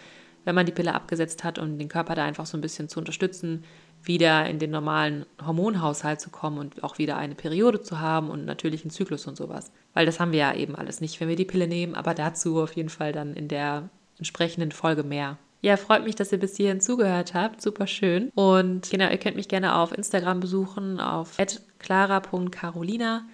wenn 0.45 0.57
man 0.57 0.67
die 0.67 0.73
Pille 0.73 0.95
abgesetzt 0.95 1.45
hat, 1.45 1.59
um 1.61 1.79
den 1.79 1.89
Körper 1.89 2.17
da 2.17 2.25
einfach 2.25 2.47
so 2.47 2.59
ein 2.59 2.61
bisschen 2.61 2.89
zu 2.89 2.99
unterstützen, 2.99 3.65
wieder 4.03 4.49
in 4.49 4.59
den 4.59 4.71
normalen 4.71 5.27
Hormonhaushalt 5.45 6.21
zu 6.21 6.31
kommen 6.31 6.59
und 6.59 6.83
auch 6.83 6.99
wieder 6.99 7.17
eine 7.17 7.35
Periode 7.37 7.81
zu 7.81 8.01
haben 8.01 8.29
und 8.29 8.45
natürlich 8.45 8.83
einen 8.83 8.91
Zyklus 8.91 9.27
und 9.27 9.37
sowas. 9.37 9.71
Weil 9.95 10.07
das 10.07 10.19
haben 10.19 10.33
wir 10.33 10.41
ja 10.41 10.55
eben 10.55 10.75
alles 10.75 11.01
nicht, 11.01 11.21
wenn 11.21 11.29
wir 11.29 11.37
die 11.37 11.45
Pille 11.45 11.69
nehmen, 11.69 11.95
aber 11.95 12.15
dazu 12.15 12.61
auf 12.62 12.75
jeden 12.75 12.89
Fall 12.89 13.12
dann 13.12 13.35
in 13.35 13.49
der 13.49 13.91
entsprechenden 14.19 14.73
Folge 14.73 15.05
mehr. 15.05 15.39
Ja, 15.66 15.76
freut 15.76 16.05
mich, 16.05 16.14
dass 16.14 16.31
ihr 16.31 16.38
bis 16.38 16.57
hierhin 16.57 16.81
zugehört 16.81 17.35
habt. 17.35 17.61
Super 17.61 17.88
schön. 17.88 18.31
Und 18.37 18.88
genau, 18.88 19.11
ihr 19.11 19.18
könnt 19.18 19.35
mich 19.35 19.48
gerne 19.48 19.74
auf 19.74 19.90
Instagram 19.90 20.38
besuchen, 20.38 21.00
auf 21.00 21.37
clara.carolina 21.81 23.26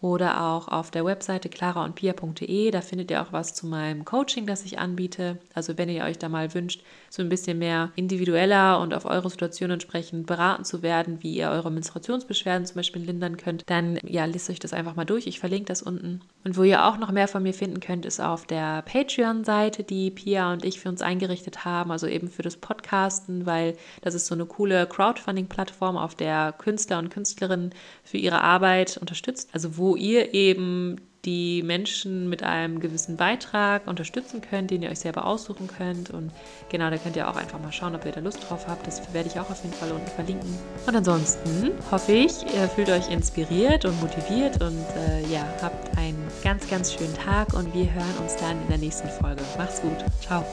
oder 0.00 0.42
auch 0.42 0.68
auf 0.68 0.90
der 0.90 1.04
Webseite 1.04 1.48
claraundpia.de. 1.48 2.70
Da 2.70 2.80
findet 2.80 3.10
ihr 3.10 3.22
auch 3.22 3.32
was 3.32 3.54
zu 3.54 3.66
meinem 3.66 4.04
Coaching, 4.04 4.46
das 4.46 4.64
ich 4.64 4.78
anbiete. 4.78 5.38
Also 5.54 5.76
wenn 5.76 5.88
ihr 5.88 6.04
euch 6.04 6.18
da 6.18 6.28
mal 6.28 6.54
wünscht, 6.54 6.82
so 7.10 7.22
ein 7.22 7.28
bisschen 7.28 7.58
mehr 7.58 7.90
individueller 7.96 8.80
und 8.80 8.94
auf 8.94 9.04
eure 9.04 9.28
Situation 9.28 9.70
entsprechend 9.70 10.26
beraten 10.26 10.64
zu 10.64 10.82
werden, 10.82 11.22
wie 11.22 11.34
ihr 11.34 11.50
eure 11.50 11.70
Menstruationsbeschwerden 11.70 12.66
zum 12.66 12.76
Beispiel 12.76 13.02
lindern 13.02 13.36
könnt, 13.36 13.64
dann 13.66 13.98
ja, 14.04 14.24
lest 14.24 14.48
euch 14.48 14.60
das 14.60 14.72
einfach 14.72 14.96
mal 14.96 15.04
durch. 15.04 15.26
Ich 15.26 15.40
verlinke 15.40 15.66
das 15.66 15.82
unten. 15.82 16.20
Und 16.44 16.56
wo 16.56 16.62
ihr 16.62 16.86
auch 16.86 16.96
noch 16.96 17.10
mehr 17.12 17.28
von 17.28 17.42
mir 17.42 17.52
finden 17.52 17.80
könnt, 17.80 18.06
ist 18.06 18.20
auf 18.20 18.46
der 18.46 18.82
Patreon-Seite, 18.82 19.84
die 19.84 20.10
Pia 20.10 20.52
und 20.52 20.64
ich 20.64 20.80
für 20.80 20.88
uns 20.88 21.02
eingerichtet 21.02 21.64
haben, 21.64 21.90
also 21.90 22.06
eben 22.06 22.28
für 22.28 22.42
das 22.42 22.56
Podcasten, 22.56 23.44
weil 23.44 23.76
das 24.00 24.14
ist 24.14 24.26
so 24.26 24.34
eine 24.34 24.46
coole 24.46 24.86
Crowdfunding-Plattform, 24.86 25.98
auf 25.98 26.14
der 26.14 26.52
Künstler 26.56 26.98
und 26.98 27.10
Künstlerinnen 27.10 27.74
für 28.04 28.16
ihre 28.16 28.40
Arbeit 28.40 28.96
unterstützt. 28.96 29.50
Also 29.52 29.76
wo 29.90 29.96
ihr 29.96 30.34
eben 30.34 31.00
die 31.24 31.64
Menschen 31.64 32.28
mit 32.28 32.44
einem 32.44 32.78
gewissen 32.78 33.16
Beitrag 33.16 33.88
unterstützen 33.88 34.40
könnt, 34.40 34.70
den 34.70 34.82
ihr 34.82 34.90
euch 34.90 35.00
selber 35.00 35.26
aussuchen 35.26 35.66
könnt. 35.66 36.10
Und 36.10 36.30
genau, 36.70 36.88
da 36.90 36.96
könnt 36.96 37.16
ihr 37.16 37.28
auch 37.28 37.34
einfach 37.34 37.60
mal 37.60 37.72
schauen, 37.72 37.96
ob 37.96 38.06
ihr 38.06 38.12
da 38.12 38.20
Lust 38.20 38.48
drauf 38.48 38.68
habt. 38.68 38.86
Das 38.86 39.12
werde 39.12 39.28
ich 39.28 39.38
auch 39.38 39.50
auf 39.50 39.62
jeden 39.64 39.74
Fall 39.74 39.90
unten 39.90 40.06
verlinken. 40.06 40.48
Und 40.86 40.94
ansonsten 40.94 41.72
hoffe 41.90 42.12
ich, 42.12 42.42
ihr 42.54 42.68
fühlt 42.68 42.88
euch 42.88 43.10
inspiriert 43.10 43.84
und 43.84 44.00
motiviert 44.00 44.62
und 44.62 44.86
äh, 44.96 45.26
ja, 45.30 45.44
habt 45.60 45.98
einen 45.98 46.22
ganz, 46.44 46.70
ganz 46.70 46.94
schönen 46.94 47.14
Tag 47.14 47.52
und 47.52 47.74
wir 47.74 47.92
hören 47.92 48.16
uns 48.22 48.36
dann 48.36 48.62
in 48.62 48.68
der 48.68 48.78
nächsten 48.78 49.08
Folge. 49.08 49.42
Macht's 49.58 49.82
gut. 49.82 49.98
Ciao. 50.20 50.46